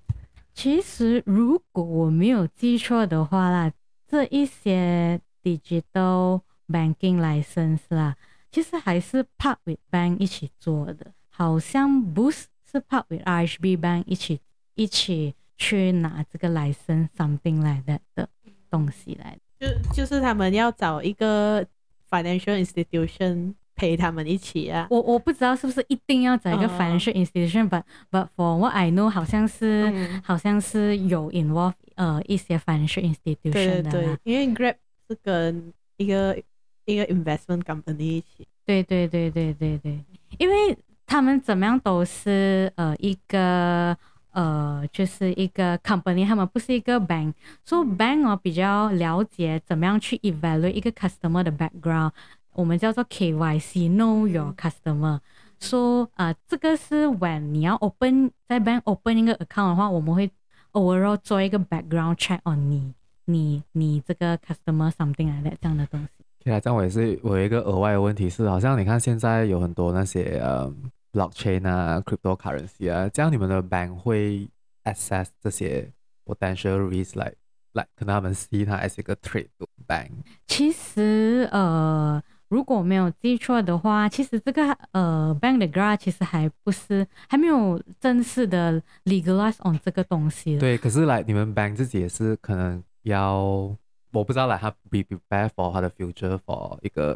[0.53, 3.71] 其实如果我没有记错的话啦，
[4.07, 8.15] 这一些 digital banking license 啦，
[8.51, 14.39] 其实还是 part with bank 一起做的，好像 Boost 是 part with RHB Bank 一起
[14.75, 18.27] 一起去拿这个 license something like that 的
[18.69, 21.65] 东西来，就就是他们要找一个
[22.09, 23.53] financial institution。
[23.83, 24.87] 陪他们一起啊！
[24.89, 33.91] 我我不知道是不是一定要找一个 financial institution，but、uh, but for what I know，好像是、嗯、好像是有 involve 呃一些 financial institution 的。
[33.91, 34.75] 对对，因为 Grab
[35.09, 36.41] 是跟一个
[36.85, 38.47] 一个 investment company 一起。
[38.65, 39.99] 对对对对对对，
[40.37, 43.97] 因为他们怎么样都是呃一个
[44.31, 47.33] 呃就是一个 company，他们不是一个 bank，
[47.65, 52.11] 所以 bank 我比较了解怎么样去 evaluate 一个 customer 的 background。
[52.53, 55.19] 我们叫做 KYC，Know Your Customer。
[55.59, 60.29] 说啊，这个是 when 你要 open 在 bank open 一个 account 的话，我们会
[60.73, 62.93] overall 做一个 background check on 你，
[63.25, 66.09] 你你这个 customer something like that 这样的东西。
[66.43, 70.69] 对啊，这样我也是，我有一个额外的问题是，好像你看现在有很多那些呃
[71.13, 74.45] blockchain 啊，cryptocurrency 啊，这样你们的 bank 会
[74.83, 75.89] access 这些
[76.25, 77.35] potential risk like
[77.71, 79.47] like 可能他们 see 它 as 一个 trade
[79.87, 80.09] bank。
[80.45, 82.21] 其实呃。
[82.53, 90.59] 如果没有记错的话，其实这个呃，Bank Negara 其实还不是还没有正式的 legalize on 这个东西。
[90.59, 93.75] 对，可是来你们 Bank 自己也是可能要，
[94.11, 97.15] 我不知道来他 be prepare for 他的 future for 一个，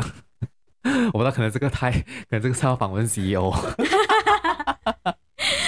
[1.10, 2.00] 我不知道可能这个太可
[2.32, 3.54] 能这个是要访问 CEO。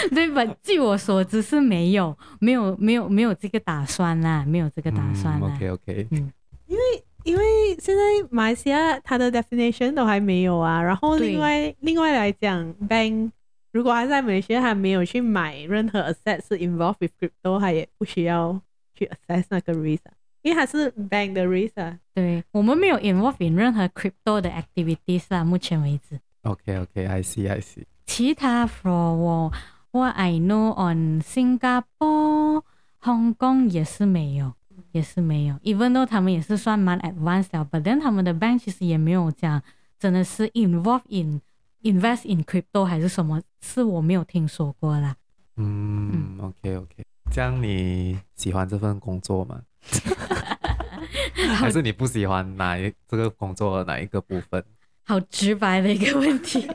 [0.10, 0.44] 对吧？
[0.64, 5.48] 据我所知是没有，没有，没有，没有这个打算啦，没有这个打算啦。
[5.48, 6.34] 嗯、OK OK，嗯，
[6.66, 6.82] 因为。
[7.30, 7.44] 因为
[7.78, 13.30] 现在马来西亚它的 definition 都还没有啊，然后另外另外来讲，bank
[13.72, 18.60] 如果还在马来西亚还没有去买任何 asset 是 involved with crypto，它也不需要
[18.96, 20.00] 去 assess 那个 risk，
[20.42, 22.00] 因为它是 bank 的 risk 啊。
[22.16, 26.20] 对，我们没有 involved in 任何 crypto 的 activities 啊，目前为止。
[26.42, 27.84] OK OK，I see I see。
[28.08, 29.54] 其他 for 我
[29.92, 32.66] what I know on 新加坡、
[33.04, 34.54] 香港也是没有。
[34.92, 39.62] 也是没有，even though 他们也是算蛮 advanced 的，but then 他们的 bank 其实也没有讲，
[40.00, 41.42] 真的是 involve in
[41.84, 45.16] invest in crypto 还是什么，是我没有听说过啦。
[45.58, 49.62] 嗯，嗯，OK OK，这样你喜欢这份工作吗？
[51.56, 54.64] 还是你不喜欢哪一这个工作的哪一个部分？
[55.04, 56.68] 好直白的一个问题。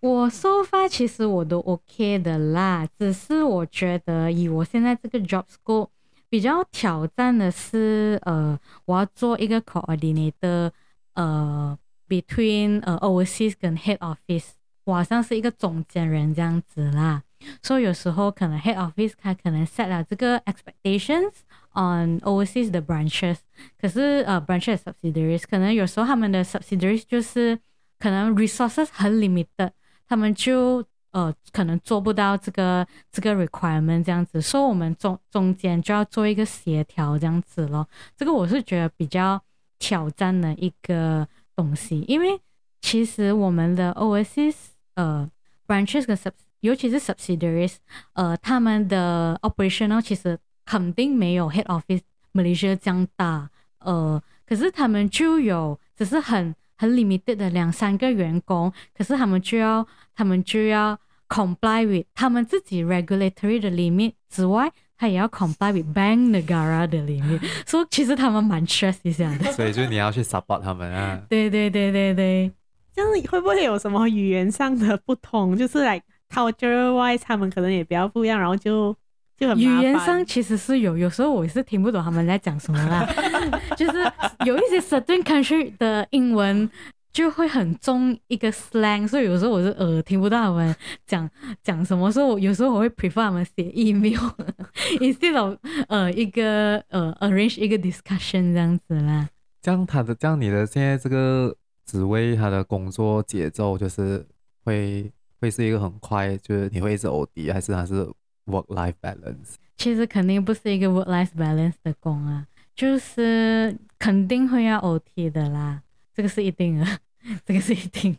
[0.00, 5.88] 我说法其实我都 OK 的啦，只是我觉得以我现在这个 job scope
[6.28, 10.70] 比较挑战的是，呃，我要做一个 coordinator，
[11.14, 11.76] 呃
[12.08, 14.50] ，between 呃 overseas 跟 head office，
[14.84, 17.22] 我好像是一个中间人这样子啦。
[17.62, 21.32] 所以有时候可能 head office 他可能 set 了这个 expectations
[21.74, 23.38] on overseas 的 branches，
[23.80, 27.58] 可是呃 branches subsidiaries 可能有时候他们的 subsidiaries 就是
[27.98, 29.70] 可能 resources 很 limited。
[30.08, 37.88] 他们就呃可能做不到这个这个 requirement 这样子，所以我们中中间就要做一个协调这样子咯。
[38.16, 39.40] 这个我是觉得比较
[39.78, 42.40] 挑战的一个东西，因为
[42.80, 44.54] 其实我们的 overseas
[44.94, 45.28] 呃
[45.66, 47.76] branches 跟 sub，尤其是 subsidiaries，
[48.12, 52.02] 呃，他们的 operational 其实肯定没有 head office
[52.32, 53.50] Malaysia 这样大，
[53.80, 60.98] 呃，可是他们就有只是很很 limited 的两三个员工，可是他们就要他们就要
[61.28, 64.72] comply with 他们自己 regulatory 的 limit 之外。
[64.98, 69.44] 他也要 comply with Bank Negara 的里面， 所以其实他们蛮 stress 一下的。
[69.52, 71.20] 所以就是你要去 support 他们啊。
[71.28, 72.50] 对对对对对，
[72.94, 75.54] 这样会不会有什么语言上的不同？
[75.54, 76.00] 就是 like
[76.30, 78.96] culture wise，他们可能也比较不一样，然后就
[79.36, 83.06] 就很语言上其实是有，有时候我是听不懂他们在讲什么啦，
[83.76, 83.98] 就是
[84.44, 86.68] 有一些 certain country 的英文。
[87.12, 90.76] 就会很重一个 slang，所以有时候我是呃听不到他们
[91.06, 91.26] 讲
[91.62, 95.56] 讲什么，所以我有时候我会 prefer 他们写 email，instead of
[95.88, 99.30] 呃一个呃 arrange 一个 discussion 这样子啦。
[99.62, 101.56] 这样他的这样你的现在这个
[101.86, 104.22] 职位，他的工作节奏就是
[104.64, 105.10] 会
[105.40, 108.06] 会是一个很快，就是你会一直 OD，还是还是
[108.46, 109.54] work life balance？
[109.76, 115.82] 其实肯定不是一个 work life balance 的工啊，就是肯定会要 OT 的啦，
[116.14, 116.86] 这个是一定的。
[117.44, 118.16] 这个是一定，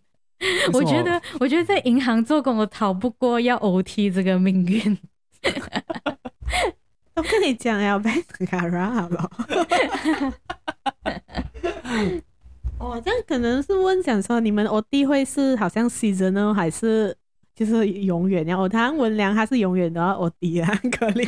[0.74, 4.98] 我觉得，我觉得在银行做工，我逃不过要 OT 这个命运。
[7.16, 9.32] 我跟你讲要 Bank Negara 好不好？
[12.80, 17.16] 哦，这样可能是问想说，你们 OT 会是好像 season 呢，还是
[17.58, 18.60] 就是永远要？
[18.60, 21.26] 我谈文良他是永远都要 OT 啊，很可怜。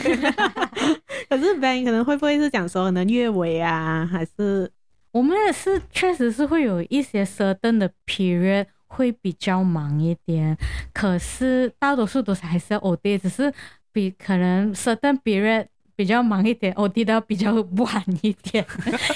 [1.28, 4.72] 可是 Bank 可能会不会是讲说可能月尾啊，还是？
[5.12, 10.56] 我们也是，确实是会有一些 certain 的 period 会比较忙一点，
[10.94, 13.52] 可是大多数都是还是要 OT，只是
[13.92, 15.66] 比可能 certain period
[15.96, 18.64] 比较忙一点，OT 的比较晚一点，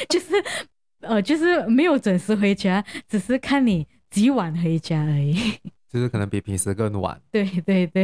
[0.10, 0.34] 就是
[1.02, 5.38] 呃，就是没有准时回家，只是看你几晚回家而已，
[5.94, 7.22] 就是可能比平时更晚。
[7.32, 8.04] 对对对，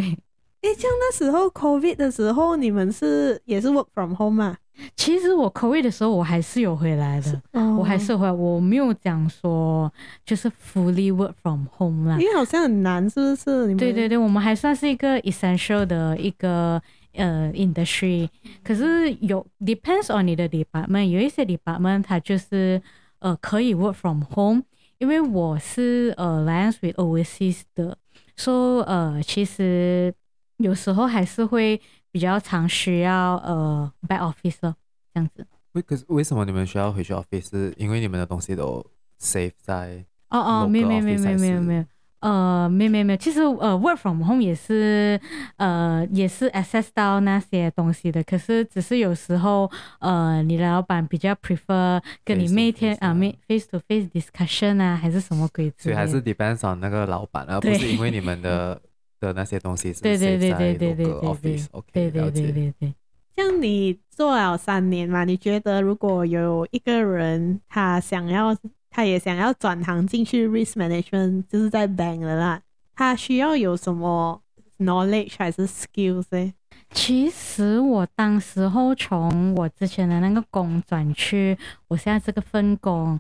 [0.62, 4.58] 哎，像那时候 COVID 的时候，你们是也是 work from home 吗？
[4.96, 9.92] 其实我 COVID 的时候，我还是有回来的，哦、我还是回来，我没有讲说
[10.24, 12.18] 就是 fully work from home 啦。
[12.18, 13.68] 因为好像很难，是不是？
[13.68, 16.82] 你对对对，我们还算是一个 essential 的一个
[17.14, 18.30] 呃 industry，
[18.64, 22.82] 可是有 depends on 你的 department，有一些 department 它就是
[23.20, 24.64] 呃可以 work from home，
[25.00, 27.98] 因为我是呃 alliance with overseas 的，
[28.38, 30.14] 所以呃其实
[30.58, 31.82] 有时候还是会。
[32.12, 34.74] 比较常需要呃 back office 这
[35.14, 35.46] 样子。
[35.74, 37.52] 为可是为什么你们需要回去 office？
[37.52, 38.84] 是因为你们的东西都
[39.22, 41.86] safe 在哦哦，没有没有没有没有没有没有，
[42.20, 45.20] 呃没有没有没有，其实呃 work from home 也是
[45.58, 53.14] 呃也是 access 到那些东西的，可是只是有时候呃你的老板比较 prefer 跟你每天啊
[53.48, 58.82] face to face discussion 啊还是什么鬼子，所以还是 depends on 那个老板，而不是因为你们的。
[59.22, 62.94] 的那些东西是，对对对对对对对 office，OK，对对对对对。
[63.36, 68.56] 像你做了三年嘛，你觉得如果有一个人他想要，
[68.90, 72.62] 他也想要转行进去 risk management，就是在 bank 了啦，
[72.96, 74.42] 他需要有什么
[74.80, 76.54] knowledge 还是 skills 呢？
[76.92, 83.20] 其实我当时候从我之前的那个工转去我现在这个分工，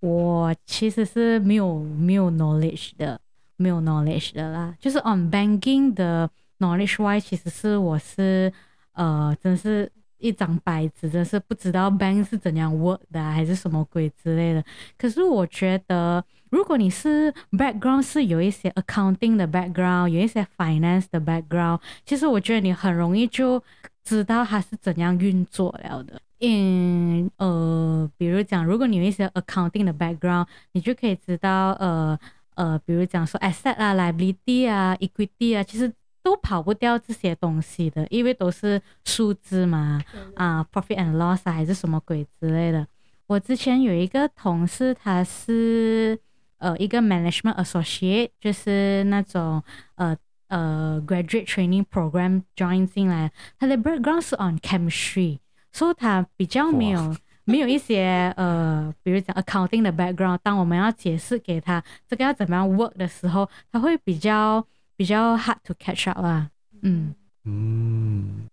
[0.00, 3.20] 我其实是没有没有 knowledge 的。
[3.60, 8.52] 没有 knowledge 的啦，就是 on banking 的 knowledge wise，其实是我是
[8.92, 14.64] 呃，真是一张白纸，真是不知道 bank 是怎样 work 的，还是什么鬼之类的。
[14.96, 23.62] 可是我觉得，如果你是 background 是有一些 accounting 的 background，有一些 finance 的 background，其实我觉得你很容易就
[24.04, 26.20] 知道它是怎样运作了的。
[26.40, 32.18] 嗯呃，比如讲，如果你有一些 accounting 的 background，你就可以知道呃。
[32.58, 35.92] 呃，比如讲说 asset 啊、liability 啊、equity 啊，其实
[36.28, 39.98] 都跑不掉这些东西的，因为都是数字嘛，
[40.34, 42.86] 啊，profit and loss 啊，还是什么鬼之类的。
[43.26, 46.18] 我之前有一个同事，他是
[46.58, 49.62] 呃一个 management associate，就是那种
[49.94, 50.14] 呃
[50.48, 55.38] 呃 graduate training program join 进来，他的 background 是 on chemistry，
[55.72, 57.16] 所以他比较没有。
[57.44, 64.62] 没有一些呃，比如讲 accounting 的 background，当我们要解释给他这个要怎么样 work 的时候，他会比较
[64.98, 66.50] 比较 hard to catch up 啊。
[66.82, 68.46] 嗯嗯，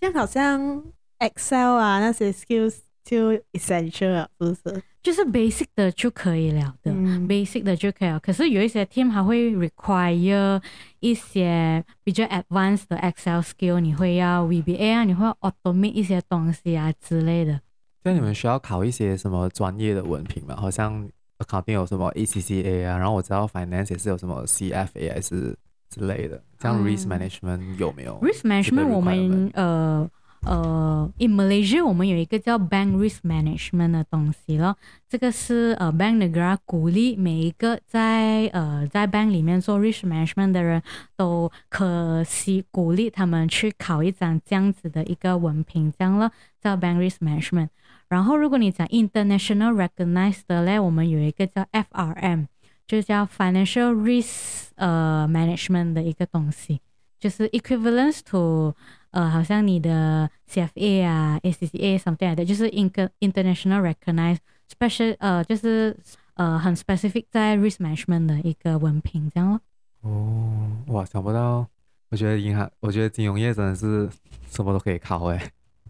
[0.00, 0.82] 这样好像
[1.18, 4.82] Excel 啊那些 skills 就 essential 了，是不是？
[5.02, 8.18] 就是 basic 的就可以了的，嗯，basic 的就可以了。
[8.20, 10.62] 可是有一些 team 还会 require
[11.00, 17.60] 一些比较 advanced 的 Excel skill，你会要 VBA 啊，你会要 automate 一些东西啊之类的。
[18.04, 20.54] 那你们需要考一些什么专业的文凭吗？
[20.56, 25.56] 好像 accounting 有什么 ACCA 啊，然后我知道 finance 也是有什么 CFA 还是
[25.88, 30.10] 之类的，像 risk management 有没有？risk management 我们呃。
[30.42, 34.76] 呃，in Malaysia 我们有一个叫 Bank Risk Management 的东西咯，
[35.08, 40.80] 这个是呃 Bank Negara 鼓励每一个在呃在 bank 里面做 risk management 的人
[41.16, 46.30] 都可惜鼓励他们去考一张这样子的一个文凭，这样咯，
[46.62, 47.70] 叫 Bank Risk Management。
[48.08, 52.46] 然后如果你讲 International Recognized 的嘞，我们有一个叫 FRM，
[52.88, 56.80] 就叫 Financial Risk 呃 Management 的一个东西，
[57.20, 58.74] 就是 equivalence to
[59.10, 64.38] 呃，好像你的 CFA 啊，ACCA something like that，就是 international recognized
[64.70, 65.96] special，呃，就是
[66.34, 69.60] 呃很 specific 在 risk management 的一个文凭，这样咯。
[70.02, 71.66] 哦，哇，想不到，
[72.10, 74.08] 我觉得银行，我觉得金融业真的是
[74.50, 75.38] 什么都可以考诶。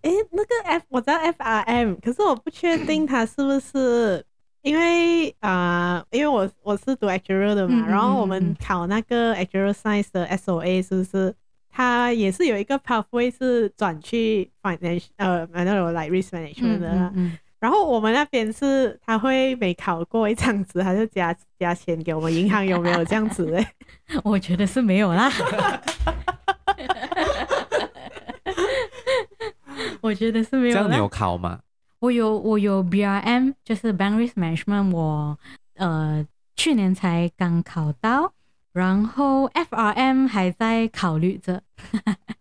[0.03, 4.25] 诶，那个 F 我知道 FRM，可是我不确定它是不是，
[4.63, 11.35] 因为啊、呃，因为我我是读 actuarial 的嘛，然后我们考那个 actuarial science 的 SOA 是不是？
[11.71, 22.35] 它也是有一个 pathway 是转去 finance 呃，反正有 like risk management 的，嗯嗯嗯，然后我们那边是他会每考过一这样子，他就加加钱给我们。
[22.35, 23.65] 银行有没有这样子嘞？
[24.25, 25.31] 我觉得是没有啦。
[30.01, 30.75] 我觉得是没有。
[30.75, 31.61] 这样你有考吗？
[32.01, 35.39] 我有，我有 BRM，就是 bank risk management，我
[35.77, 36.27] 呃
[36.57, 38.33] 去年才刚考到。
[38.73, 41.61] 然后 FRM 还在考虑着，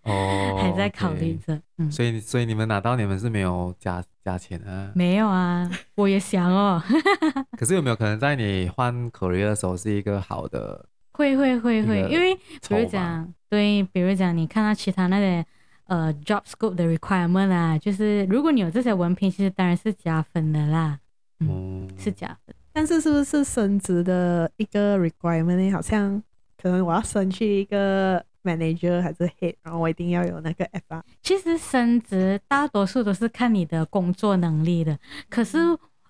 [0.04, 4.92] 哦， 还在考虑着所以所以你们拿到你们是没有加加钱啊？
[4.94, 6.84] 没有啊，我也想哦。
[7.58, 10.86] 可是有没有可能在你换 career 的时候是一个好的？
[11.14, 15.44] 会会会会，因为比如讲，对，比如讲你看到其他那些
[15.88, 21.00] 呃 job scope 的 requirement 啊，就是如果你有这些文凭，其实当然是加分的啦，
[21.40, 22.56] 嗯，嗯是加分。
[22.72, 25.72] 但是是不是升职的一个 requirement？
[25.72, 26.22] 好像
[26.62, 31.02] 可能我要升去一个 manager 还是 head，然后我一定要有那个 FR。
[31.24, 35.58] 其实升职大多数都是看你的工作能力的，可是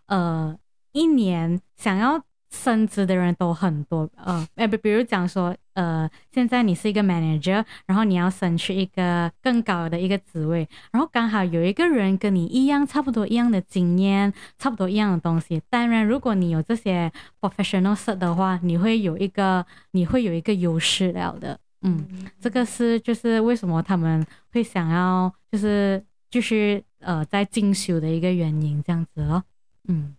[0.07, 0.57] 呃，
[0.91, 2.21] 一年想要。
[2.49, 15.61] 升职的人都很多，呃，哎，比比如讲说，呃，现在你是一个 manager，然后你要升去一个更高的一个职位，然后刚好有一个人跟你一样，差不多一样的经验，差不多一样的东西。
[15.69, 21.59] 当然，如果你有这些 professional 的话，你会有一个，你会有一个优势了的。
[21.81, 22.05] 嗯，
[22.39, 29.43] 这个是就是为什么他们会想要就是继续呃在进修的一个原因，这样子咯。
[29.89, 30.15] 嗯，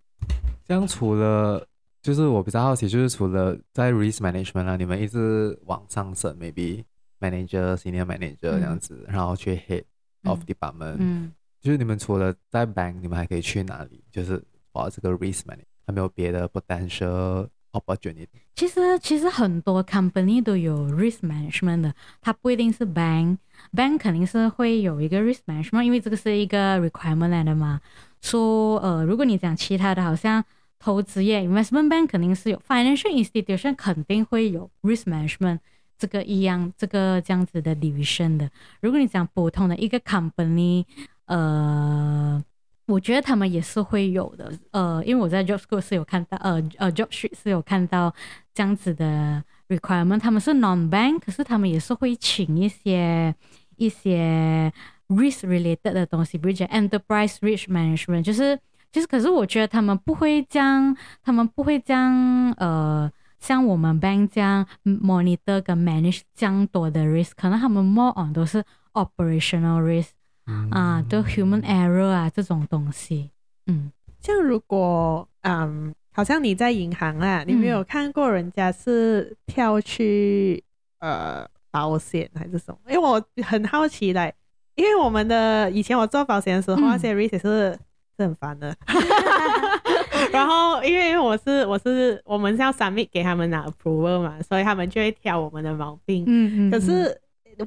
[0.66, 1.66] 这样除了。
[2.08, 6.82] 就是我比较好奇，就是除了在 risk management 啊，你们一直往上升，maybe
[7.20, 9.84] manager、senior manager 这样子，嗯、然后去 head
[10.24, 14.02] of department，嗯，嗯，就是你们除了在 bank，你们还可以去哪里？
[14.10, 14.42] 就是
[14.72, 18.26] 哇，这个 risk management 还没有别的 potential opportunity？
[18.54, 27.82] 其实其实很多 company 都有 risk management 的，它不一定是 bank，bank 肯定是会有一个 risk management，因为这个是一个 requirement 来的嘛。
[28.22, 30.42] 说呃，如果你讲其他的，好像。
[30.78, 35.58] 投资业 investment bank 肯定是有，financial institution 肯定会有 risk management
[35.98, 38.48] 这个一样这个这样子的 division 的。
[38.80, 40.84] 如果你讲普通的一个 company，
[41.26, 42.42] 呃，
[42.86, 44.52] 我觉得他们也是会有的。
[44.70, 48.14] 呃，因为我在 job school 是有看到，呃呃 job street 是有看到
[48.54, 50.20] 这样子的 requirement。
[50.20, 53.34] 他们是 non bank，可是他们也是会请一些
[53.76, 54.72] 一些
[55.08, 58.58] risk related 的东西，比如讲 enterprise risk management，就是。
[58.98, 70.08] 其实，可是我觉得他们不会将，他们不会将，呃，像我们 bank 这样 monitor 跟 manage 这样多的 risk，可能他们 more on 都是 operational risk，
[70.48, 73.30] 嗯、啊，都 human error 啊这种东西。
[73.66, 80.60] 嗯，像如果，嗯，好像你在银行啊，你没有看过人家是跳去，
[80.98, 82.78] 呃，保险还是什么？
[82.88, 84.34] 因为我很好奇嘞，
[84.74, 87.78] 因为我们的以前我做保险的时候，那些 risk 是。
[88.18, 88.76] 是很烦的，
[90.32, 96.24] 然后因为我是我是我们是要 submit 给他们拿 approval 嘛，所以他们就会挑我们的毛病。
[96.26, 96.70] 嗯嗯。
[96.70, 97.16] 可是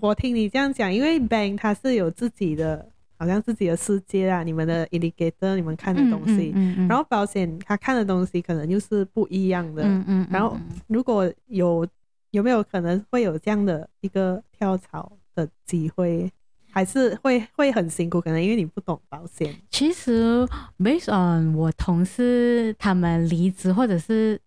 [0.01, 2.85] 我听你这样讲，因为 bank 它是有自己的，
[3.17, 6.51] 好像自己的世界啊，你们的 indicator，你们看的东西。
[6.53, 6.87] 嗯嗯，嗯。
[6.89, 9.83] 然后保险他看的东西可能就是不一样的。
[9.83, 10.27] 嗯嗯。
[10.29, 11.87] 然后如果有
[12.31, 16.29] 有没有可能会有这样的一个跳槽的机会？
[16.71, 19.55] 还是会会很辛苦，可能因为你不懂保险。
[19.69, 20.47] 其实
[20.79, 24.39] ，based on 我同事他们离职或者是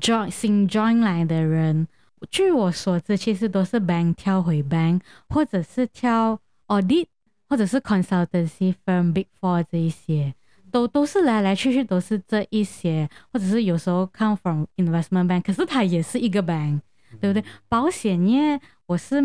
[0.00, 1.86] join 新 join 来的人，
[2.30, 7.06] 据我所知，其实都是 bank 跳回 bank，或者是跳 audit，
[7.48, 10.34] 或者是 consultancy firm big four 这一些。
[10.72, 16.78] 都都是来来去去都是这一些，或者是有时候 come from investment bank，可是它也是一个 bank，
[17.20, 17.44] 对不对？
[17.68, 19.20] 保险业我是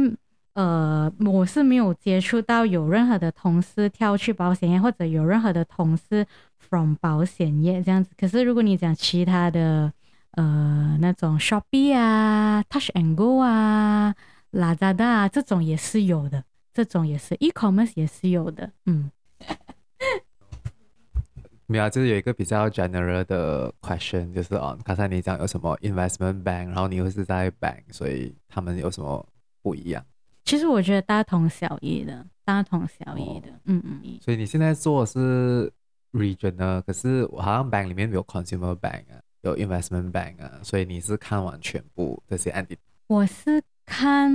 [0.55, 6.25] 呃我是没有接触到有任何的同事跳去保险业，或者有任何的同事
[6.57, 8.09] from 保险业这样子。
[8.17, 9.91] 可是如果你讲其他的
[10.31, 14.15] 呃那种 Shopee 啊、Touch and Go 啊、
[14.51, 16.43] Lazada 啊这种也是有的，
[16.73, 19.11] 这种也是 e-commerce 也是有的，嗯。
[21.67, 29.27] 没有，就是有一个比较 general 的 question，就是哦，刚才你讲有什么 investment bank，然后你又是在 bank，所以他们有什么
[29.63, 30.05] 不一样？
[30.45, 34.19] 其实我觉得大同小异的，大同小异的，嗯、哦、嗯。
[34.21, 35.73] 所以你现在做的是
[36.13, 36.81] region 呢？
[36.87, 42.77] 可是我好像 bank 里面没有 consumer bank 啊，有 investment bank 啊，所以你是看完全部这些案例？
[43.07, 44.31] 我是看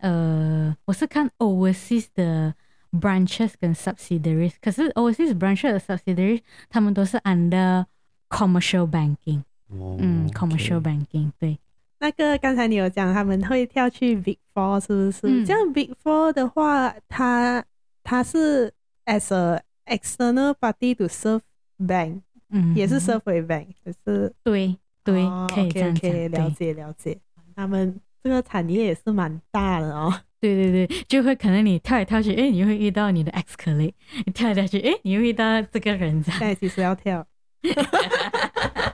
[0.00, 2.54] 呃，我是看 overseas 的。
[2.94, 7.84] branches 跟 subsidiaries，可是 overseas branches 的 subsidiaries，他们都是 under
[8.28, 9.42] commercial banking，、
[9.76, 11.58] oh, 嗯，commercial banking，对。
[12.04, 15.20] 那个刚才你有讲他们会跳去 Big Four，是不是？
[15.26, 17.64] 嗯、这样 Big Four 的话，他
[18.02, 18.70] 他是
[19.06, 21.40] as a external party to serve
[21.78, 27.18] bank，嗯，也是 serve a bank，就是对对，可以这样讲，okay, okay, 了解了解。
[27.56, 30.12] 他们这个产业也是蛮大的哦。
[30.38, 33.94] 对对对，就会可能你跳来跳去，哎，你会遇到你的 ex colleague，
[34.26, 37.26] 你跳来跳去，哎，你会遇到这个人，现在其实要跳，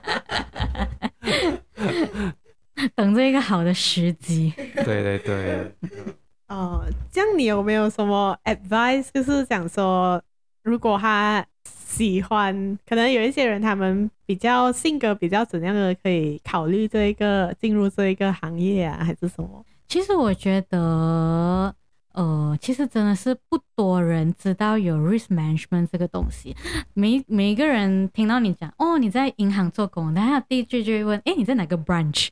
[2.95, 4.53] 等着一个好的时机。
[4.75, 5.71] 对对对。
[6.49, 9.07] 哦，这样你有没有什么 advice？
[9.13, 10.21] 就是想说，
[10.63, 19.65] 如果他喜欢，可能有一些人他们比较性格比较怎样的，可以考虑这一个进入这一个行业啊，还是什么？
[19.87, 21.73] 其实我觉得，
[22.13, 26.55] 呃，其实真的是不多人知道有 risk management 这个东西。
[26.93, 32.29] 每每一个人听到你讲，哦，你在银行做工，然后第一句就会问，哎，你在哪个 branch？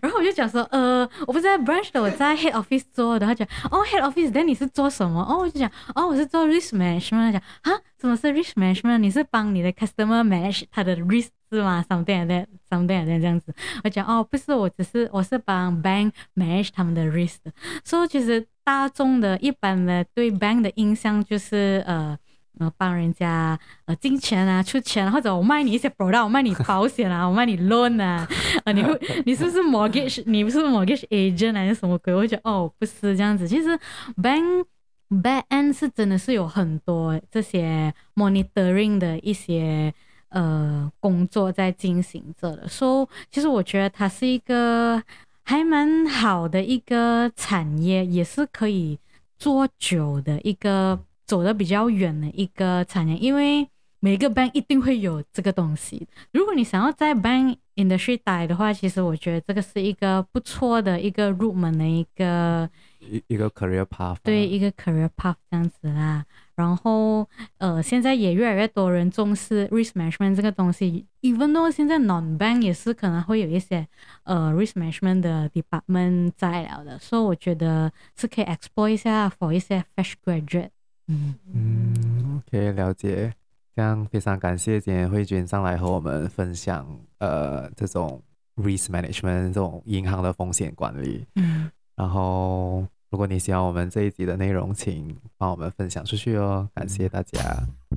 [0.00, 3.26] 然后我就讲说，呃，我不是在 branch 的，我在 head office 做的。
[3.26, 5.22] 他讲，哦，head office，那你是做什么？
[5.22, 7.30] 哦，我就讲，哦，我是做 risk management。
[7.30, 8.98] 他讲，啊，什么是 risk management？
[8.98, 11.28] 你是帮你的 customer manage 他的 risk。
[11.56, 13.54] 是吗？something like that，something like that 这样子。
[13.84, 17.36] 我讲哦，不是，我只是我是帮 bank manage 他们的 risk。
[17.84, 22.18] 所以其实大众的一般的对 bank 的印象就是呃
[22.58, 28.26] 呃帮人家呃进钱啊、出钱啊，或者我卖你一些 product，我卖你保险啊，我卖你 loan 啊，
[28.64, 30.22] 啊你会你是不是 mortgage？
[30.24, 32.14] 你不是 mortgage agent 还是什么鬼？
[32.14, 33.46] 我讲哦，不是这样子。
[33.46, 33.78] 其实
[34.16, 34.64] bank
[35.10, 39.92] back end 是真的是有很多这些 monitoring 的一些。
[40.32, 45.02] 呃，工作在进行着的，所以其实我觉得它是一个
[45.44, 48.98] 还蛮好的一个产业，也是可以
[49.38, 53.68] 做久的一个，走得比较远的一个产业，因为
[54.00, 56.08] 每个 bank 一定会有这个东西。
[56.32, 62.68] 如果你想要在 bank industry 待的话，其实我觉得这个是一个不错的一个入门的一个
[63.10, 66.24] 一一个 career path，对，一个 career path 这样子啦。
[66.54, 67.28] 然后，
[67.58, 71.06] 呃，现在也越来越多人重视 risk management 这个东西。
[71.22, 73.86] even though 现在 non bank 也是可能会有一些
[74.24, 80.70] 呃 risk management 的 department 在了的，所以我觉得是可以 explore 一下 for 一些 fresh graduate。
[81.08, 83.32] 嗯嗯，可以了解。
[83.74, 86.86] 这样非常感谢今天慧君上来和我们分享
[87.18, 88.22] 呃这种
[88.56, 91.26] risk management 这种银行的风险管理。
[91.36, 92.86] 嗯，然后。
[93.12, 97.38] 如果你喜欢我们这一集的内容，请帮我们分享出去哦，感谢大家，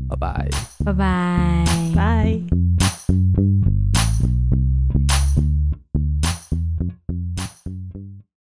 [0.10, 0.50] 拜拜，
[0.84, 1.64] 拜拜，
[1.96, 3.55] 拜。